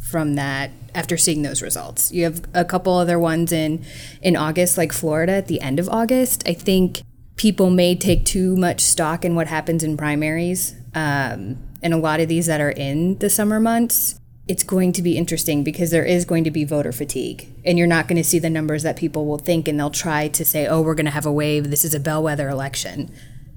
from 0.10 0.36
that 0.36 0.72
after 0.96 1.18
seeing 1.18 1.44
those 1.44 1.62
results. 1.62 2.12
You 2.12 2.24
have 2.24 2.44
a 2.54 2.66
couple 2.66 2.94
other 2.94 3.20
ones 3.20 3.52
in 3.52 3.86
in 4.22 4.36
August 4.36 4.78
like 4.78 4.92
Florida 4.92 5.34
at 5.34 5.48
the 5.48 5.62
end 5.62 5.80
of 5.80 5.88
August. 5.88 6.44
I 6.48 6.54
think 6.54 7.04
people 7.36 7.70
may 7.70 7.96
take 7.96 8.26
too 8.26 8.56
much 8.58 8.82
stock 8.82 9.24
in 9.24 9.36
what 9.36 9.48
happens 9.48 9.84
in 9.84 9.96
primaries. 9.96 10.76
Um, 10.96 11.58
and 11.82 11.94
a 11.94 11.98
lot 11.98 12.20
of 12.20 12.28
these 12.28 12.48
that 12.48 12.60
are 12.60 12.72
in 12.72 13.18
the 13.20 13.30
summer 13.30 13.60
months 13.60 14.19
it's 14.50 14.64
going 14.64 14.92
to 14.92 15.04
be 15.04 15.16
interesting 15.16 15.64
because 15.64 15.92
there 15.92 16.04
is 16.04 16.26
going 16.26 16.44
to 16.44 16.50
be 16.50 16.64
voter 16.64 16.92
fatigue. 16.92 17.48
And 17.64 17.78
you're 17.78 17.88
not 17.88 18.08
going 18.08 18.18
to 18.18 18.24
see 18.24 18.40
the 18.40 18.50
numbers 18.50 18.82
that 18.82 18.98
people 18.98 19.28
will 19.28 19.38
think 19.38 19.68
and 19.68 19.80
they'll 19.80 19.92
try 19.92 20.28
to 20.28 20.44
say 20.44 20.66
oh 20.66 20.82
we're 20.82 20.96
going 20.96 21.06
to 21.06 21.12
have 21.12 21.28
a 21.28 21.32
wave. 21.32 21.70
This 21.70 21.86
is 21.86 21.94
a 21.94 22.00
bellwether 22.00 22.50
election. 22.50 23.14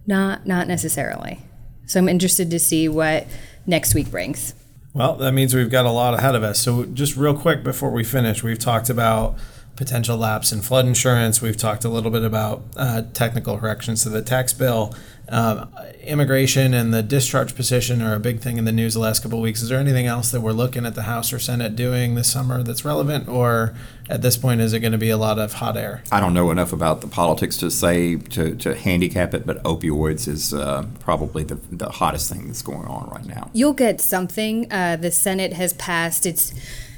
Not 0.06 0.46
not 0.46 0.68
necessarily. 0.68 1.40
So 1.86 1.98
i'm 1.98 2.08
interested 2.08 2.50
to 2.50 2.58
see 2.58 2.88
what 2.88 3.26
next 3.66 3.94
week 3.94 4.10
brings. 4.10 4.54
Well 4.92 5.16
that 5.16 5.32
means 5.32 5.54
we've 5.54 5.70
got 5.70 5.86
a 5.86 5.90
lot 5.90 6.12
ahead 6.12 6.34
of 6.34 6.42
us. 6.42 6.60
So 6.60 6.84
just 6.84 7.16
real 7.16 7.36
quick 7.36 7.64
before 7.64 7.90
we 7.90 8.04
finish 8.04 8.42
we've 8.42 8.58
talked 8.58 8.90
about 8.90 9.38
potential 9.76 10.16
lapse 10.16 10.52
in 10.52 10.60
flood 10.60 10.86
insurance 10.86 11.40
we've 11.40 11.56
talked 11.56 11.84
a 11.84 11.88
little 11.88 12.10
bit 12.10 12.24
about 12.24 12.62
uh, 12.76 13.02
technical 13.14 13.58
corrections 13.58 14.02
to 14.02 14.08
the 14.08 14.22
tax 14.22 14.52
bill 14.52 14.94
um, 15.28 15.72
immigration 16.02 16.74
and 16.74 16.92
the 16.92 17.02
discharge 17.02 17.54
petition 17.54 18.02
are 18.02 18.14
a 18.14 18.20
big 18.20 18.40
thing 18.40 18.58
in 18.58 18.64
the 18.64 18.72
news 18.72 18.94
the 18.94 19.00
last 19.00 19.22
couple 19.22 19.38
of 19.38 19.42
weeks. 19.42 19.62
Is 19.62 19.68
there 19.68 19.78
anything 19.78 20.06
else 20.06 20.30
that 20.30 20.40
we're 20.40 20.52
looking 20.52 20.84
at 20.84 20.94
the 20.94 21.02
House 21.02 21.32
or 21.32 21.38
Senate 21.38 21.76
doing 21.76 22.16
this 22.16 22.30
summer 22.30 22.62
that's 22.62 22.84
relevant, 22.84 23.28
or 23.28 23.74
at 24.10 24.20
this 24.20 24.36
point 24.36 24.60
is 24.60 24.72
it 24.72 24.80
going 24.80 24.92
to 24.92 24.98
be 24.98 25.10
a 25.10 25.16
lot 25.16 25.38
of 25.38 25.54
hot 25.54 25.76
air? 25.76 26.02
I 26.10 26.20
don't 26.20 26.34
know 26.34 26.50
enough 26.50 26.72
about 26.72 27.00
the 27.00 27.06
politics 27.06 27.56
to 27.58 27.70
say 27.70 28.16
to, 28.16 28.54
to 28.56 28.74
handicap 28.74 29.32
it, 29.32 29.46
but 29.46 29.62
opioids 29.62 30.26
is 30.26 30.52
uh, 30.52 30.86
probably 31.00 31.44
the, 31.44 31.54
the 31.70 31.88
hottest 31.88 32.30
thing 32.30 32.48
that's 32.48 32.62
going 32.62 32.86
on 32.86 33.08
right 33.08 33.24
now. 33.24 33.50
You'll 33.52 33.72
get 33.72 34.00
something. 34.00 34.70
Uh, 34.72 34.96
the 34.96 35.10
Senate 35.10 35.52
has 35.52 35.72
passed 35.74 36.26
its 36.26 36.52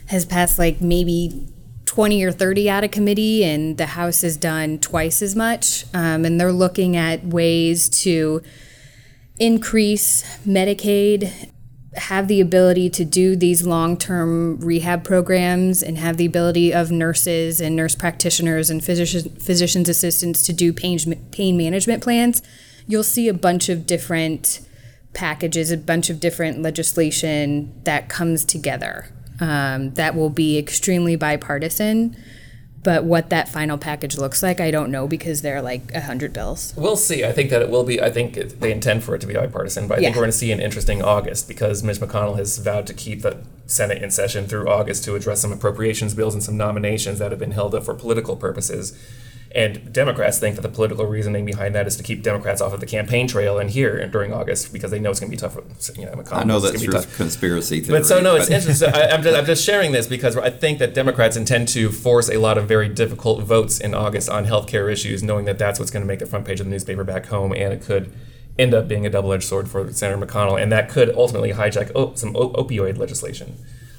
has 0.06 0.24
passed 0.26 0.58
like 0.58 0.80
maybe 0.80 1.46
20 1.94 2.24
or 2.24 2.32
30 2.32 2.68
out 2.68 2.82
of 2.82 2.90
committee, 2.90 3.44
and 3.44 3.78
the 3.78 3.86
House 3.86 4.22
has 4.22 4.36
done 4.36 4.80
twice 4.80 5.22
as 5.22 5.36
much. 5.36 5.84
Um, 5.94 6.24
and 6.24 6.40
they're 6.40 6.50
looking 6.50 6.96
at 6.96 7.24
ways 7.24 7.88
to 8.02 8.42
increase 9.38 10.24
Medicaid, 10.44 11.52
have 11.94 12.26
the 12.26 12.40
ability 12.40 12.90
to 12.90 13.04
do 13.04 13.36
these 13.36 13.64
long 13.64 13.96
term 13.96 14.58
rehab 14.58 15.04
programs, 15.04 15.84
and 15.84 15.96
have 15.98 16.16
the 16.16 16.26
ability 16.26 16.74
of 16.74 16.90
nurses 16.90 17.60
and 17.60 17.76
nurse 17.76 17.94
practitioners 17.94 18.70
and 18.70 18.84
physician, 18.84 19.30
physician's 19.36 19.88
assistants 19.88 20.42
to 20.46 20.52
do 20.52 20.72
pain, 20.72 20.98
pain 21.30 21.56
management 21.56 22.02
plans. 22.02 22.42
You'll 22.88 23.04
see 23.04 23.28
a 23.28 23.34
bunch 23.34 23.68
of 23.68 23.86
different 23.86 24.66
packages, 25.12 25.70
a 25.70 25.76
bunch 25.76 26.10
of 26.10 26.18
different 26.18 26.60
legislation 26.60 27.72
that 27.84 28.08
comes 28.08 28.44
together 28.44 29.12
um, 29.40 29.90
that 29.94 30.14
will 30.14 30.30
be 30.30 30.58
extremely 30.58 31.16
bipartisan. 31.16 32.16
But 32.84 33.04
what 33.04 33.30
that 33.30 33.48
final 33.48 33.78
package 33.78 34.18
looks 34.18 34.42
like, 34.42 34.60
I 34.60 34.70
don't 34.70 34.90
know 34.90 35.08
because 35.08 35.40
there 35.40 35.56
are 35.56 35.62
like 35.62 35.90
a 35.94 36.02
hundred 36.02 36.34
bills. 36.34 36.74
We'll 36.76 36.96
see. 36.96 37.24
I 37.24 37.32
think 37.32 37.48
that 37.48 37.62
it 37.62 37.70
will 37.70 37.82
be. 37.82 38.00
I 38.00 38.10
think 38.10 38.34
they 38.34 38.70
intend 38.70 39.02
for 39.02 39.14
it 39.14 39.22
to 39.22 39.26
be 39.26 39.32
bipartisan, 39.32 39.88
but 39.88 39.98
I 39.98 40.00
yeah. 40.02 40.08
think 40.08 40.16
we're 40.16 40.22
going 40.22 40.32
to 40.32 40.36
see 40.36 40.52
an 40.52 40.60
interesting 40.60 41.02
August 41.02 41.48
because 41.48 41.82
Mitch 41.82 41.98
McConnell 41.98 42.36
has 42.36 42.58
vowed 42.58 42.86
to 42.86 42.92
keep 42.92 43.22
the 43.22 43.42
Senate 43.66 44.02
in 44.02 44.10
session 44.10 44.46
through 44.46 44.68
August 44.68 45.02
to 45.04 45.14
address 45.14 45.40
some 45.40 45.50
appropriations 45.50 46.12
bills 46.12 46.34
and 46.34 46.42
some 46.42 46.58
nominations 46.58 47.18
that 47.20 47.30
have 47.30 47.40
been 47.40 47.52
held 47.52 47.74
up 47.74 47.84
for 47.84 47.94
political 47.94 48.36
purposes. 48.36 48.92
And 49.54 49.92
Democrats 49.92 50.40
think 50.40 50.56
that 50.56 50.62
the 50.62 50.68
political 50.68 51.06
reasoning 51.06 51.44
behind 51.44 51.76
that 51.76 51.86
is 51.86 51.96
to 51.96 52.02
keep 52.02 52.24
Democrats 52.24 52.60
off 52.60 52.72
of 52.72 52.80
the 52.80 52.86
campaign 52.86 53.28
trail 53.28 53.60
and 53.60 53.70
here 53.70 54.04
during 54.08 54.32
August 54.32 54.72
because 54.72 54.90
they 54.90 54.98
know 54.98 55.12
it's 55.12 55.20
going 55.20 55.30
to 55.30 55.36
be 55.36 55.40
tough. 55.40 55.56
You 55.96 56.06
know, 56.06 56.12
McConnell, 56.12 56.36
I 56.38 56.42
know 56.42 56.58
that's 56.58 56.82
your 56.82 57.00
conspiracy 57.02 57.80
theory. 57.80 58.00
But 58.00 58.06
so 58.06 58.20
no, 58.20 58.34
it's 58.34 58.50
interesting. 58.50 58.92
I, 58.92 59.14
am 59.14 59.22
just, 59.22 59.36
I'm 59.36 59.46
just 59.46 59.64
sharing 59.66 59.92
this 59.92 60.08
because 60.08 60.36
I 60.36 60.50
think 60.50 60.80
that 60.80 60.92
Democrats 60.92 61.36
intend 61.36 61.68
to 61.68 61.92
force 61.92 62.28
a 62.28 62.38
lot 62.38 62.58
of 62.58 62.66
very 62.66 62.88
difficult 62.88 63.44
votes 63.44 63.78
in 63.78 63.94
August 63.94 64.28
on 64.28 64.44
health 64.44 64.66
care 64.66 64.90
issues, 64.90 65.22
knowing 65.22 65.44
that 65.44 65.56
that's 65.56 65.78
what's 65.78 65.92
going 65.92 66.02
to 66.02 66.08
make 66.08 66.18
the 66.18 66.26
front 66.26 66.46
page 66.46 66.58
of 66.58 66.66
the 66.66 66.70
newspaper 66.70 67.04
back 67.04 67.26
home, 67.26 67.52
and 67.52 67.72
it 67.72 67.80
could 67.80 68.12
end 68.58 68.74
up 68.74 68.88
being 68.88 69.06
a 69.06 69.10
double-edged 69.10 69.44
sword 69.44 69.68
for 69.68 69.92
Senator 69.92 70.24
McConnell, 70.24 70.60
and 70.60 70.72
that 70.72 70.88
could 70.88 71.14
ultimately 71.14 71.52
hijack 71.52 71.92
oh, 71.94 72.12
some 72.14 72.34
opioid 72.34 72.98
legislation 72.98 73.56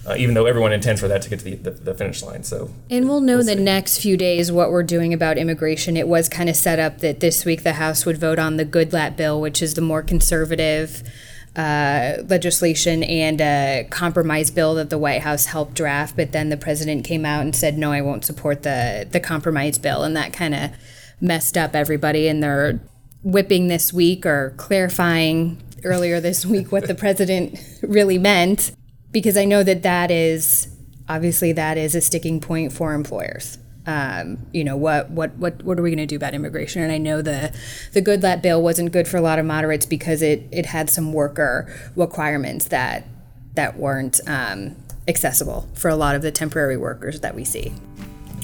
uh, 0.08 0.16
even 0.18 0.36
though 0.36 0.46
everyone 0.46 0.72
intends 0.72 1.02
for 1.02 1.08
that 1.08 1.22
to 1.24 1.30
get 1.30 1.40
to 1.40 1.46
the, 1.46 1.56
the, 1.56 1.72
the 1.72 1.94
finish 1.94 2.22
line. 2.22 2.44
So, 2.44 2.70
and 2.90 3.08
we'll 3.08 3.22
know 3.22 3.38
we'll 3.38 3.46
the 3.46 3.56
see. 3.56 3.64
next 3.64 4.00
few 4.00 4.18
days 4.18 4.52
what 4.52 4.70
we're 4.72 4.84
doing 4.84 5.14
about 5.14 5.38
immigration. 5.38 5.98
It 5.98 6.08
was 6.08 6.30
kind 6.30 6.50
of 6.50 6.56
set 6.56 6.80
up 6.80 7.00
that 7.00 7.20
this 7.20 7.46
week 7.46 7.64
the 7.64 7.74
House 7.74 8.06
would 8.06 8.18
vote 8.18 8.38
on 8.40 8.58
the 8.58 8.66
Goodlatte 8.66 9.18
bill, 9.18 9.42
which 9.42 9.62
is 9.62 9.74
the 9.74 9.82
more 9.82 10.02
conservative. 10.02 11.04
Uh, 11.56 12.22
legislation 12.28 13.02
and 13.04 13.40
a 13.40 13.88
compromise 13.90 14.52
bill 14.52 14.76
that 14.76 14.90
the 14.90 14.98
White 14.98 15.22
House 15.22 15.46
helped 15.46 15.74
draft, 15.74 16.18
but 16.18 16.34
then 16.34 16.50
the 16.50 16.58
president 16.58 17.06
came 17.06 17.26
out 17.26 17.44
and 17.44 17.56
said, 17.56 17.78
"No, 17.78 17.94
I 17.94 18.02
won't 18.02 18.26
support 18.26 18.64
the 18.64 19.08
the 19.10 19.22
compromise 19.22 19.78
bill," 19.78 20.04
and 20.04 20.18
that 20.18 20.34
kind 20.34 20.54
of 20.54 20.72
messed 21.22 21.58
up 21.58 21.74
everybody. 21.74 22.28
And 22.28 22.44
they're 22.44 22.82
whipping 23.24 23.70
this 23.70 23.94
week 23.94 24.26
or 24.26 24.54
clarifying 24.58 25.64
earlier 25.86 26.20
this 26.20 26.46
week 26.46 26.74
what 26.74 26.88
the 26.88 26.96
president 26.96 27.58
really 27.82 28.18
meant 28.18 28.74
because 29.16 29.38
I 29.38 29.46
know 29.46 29.64
that 29.64 29.82
that 29.84 30.12
is 30.12 30.68
obviously 31.08 31.54
that 31.54 31.78
is 31.78 31.96
a 31.96 32.02
sticking 32.02 32.42
point 32.42 32.74
for 32.74 32.94
employers. 32.94 33.58
Um, 33.88 34.46
you 34.52 34.66
know 34.66 34.76
what 34.76 35.10
what 35.10 35.34
what 35.38 35.64
what 35.64 35.80
are 35.80 35.82
we 35.82 35.90
going 35.90 36.00
to 36.00 36.06
do 36.06 36.18
about 36.18 36.34
immigration? 36.34 36.82
And 36.82 36.92
I 36.92 36.98
know 36.98 37.22
the 37.22 37.56
the 37.94 38.02
Goodlatte 38.02 38.42
bill 38.42 38.62
wasn't 38.62 38.92
good 38.92 39.08
for 39.08 39.16
a 39.16 39.22
lot 39.22 39.40
of 39.40 39.46
moderates 39.46 39.86
because 39.86 40.22
it 40.22 40.44
it 40.52 40.66
had 40.66 40.90
some 40.90 41.14
worker 41.14 41.74
requirements 41.96 42.68
that 42.68 43.08
that 43.54 43.78
weren't 43.78 44.20
um, 44.28 44.76
accessible 45.08 45.70
for 45.76 45.88
a 45.88 45.96
lot 45.96 46.16
of 46.16 46.22
the 46.22 46.32
temporary 46.32 46.76
workers 46.76 47.22
that 47.22 47.36
we 47.36 47.46
see. 47.46 47.72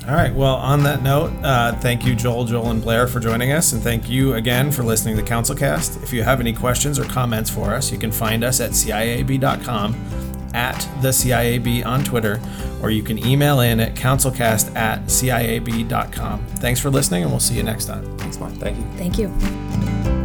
All 0.08 0.16
right. 0.16 0.34
Well, 0.34 0.56
on 0.56 0.84
that 0.84 1.04
note, 1.04 1.34
uh, 1.44 1.76
thank 1.80 2.06
you, 2.06 2.16
Joel, 2.16 2.46
Joel, 2.46 2.72
and 2.72 2.82
Blair, 2.82 3.08
for 3.08 3.20
joining 3.20 3.52
us, 3.52 3.74
and 3.74 3.84
thank 3.84 4.10
you 4.10 4.36
again 4.36 4.72
for 4.72 4.84
listening 4.84 5.18
to 5.18 5.22
Councilcast. 5.22 6.02
If 6.02 6.14
you 6.14 6.24
have 6.24 6.40
any 6.40 6.54
questions 6.54 6.98
or 6.98 7.04
comments 7.04 7.50
for 7.50 7.74
us, 7.74 7.92
you 7.92 8.00
can 8.00 8.12
find 8.12 8.44
us 8.44 8.62
at 8.62 8.72
ciab.com, 8.72 10.31
at 10.54 10.80
the 11.02 11.10
CIAB 11.10 11.86
on 11.86 12.04
Twitter, 12.04 12.42
or 12.82 12.92
you 12.92 13.04
can 13.04 13.18
email 13.26 13.60
in 13.62 13.80
at 13.80 13.96
councilcast 13.96 14.76
at 14.76 15.04
ciab.com. 15.06 16.46
Thanks 16.58 16.80
for 16.80 16.90
listening, 16.90 17.24
and 17.24 17.32
we'll 17.32 17.40
see 17.40 17.56
you 17.56 17.64
next 17.64 17.86
time. 17.86 18.18
Thanks, 18.18 18.40
Mike. 18.40 18.54
Thank 18.58 18.78
you. 18.78 18.84
Thank 18.98 19.18
you. 19.18 20.21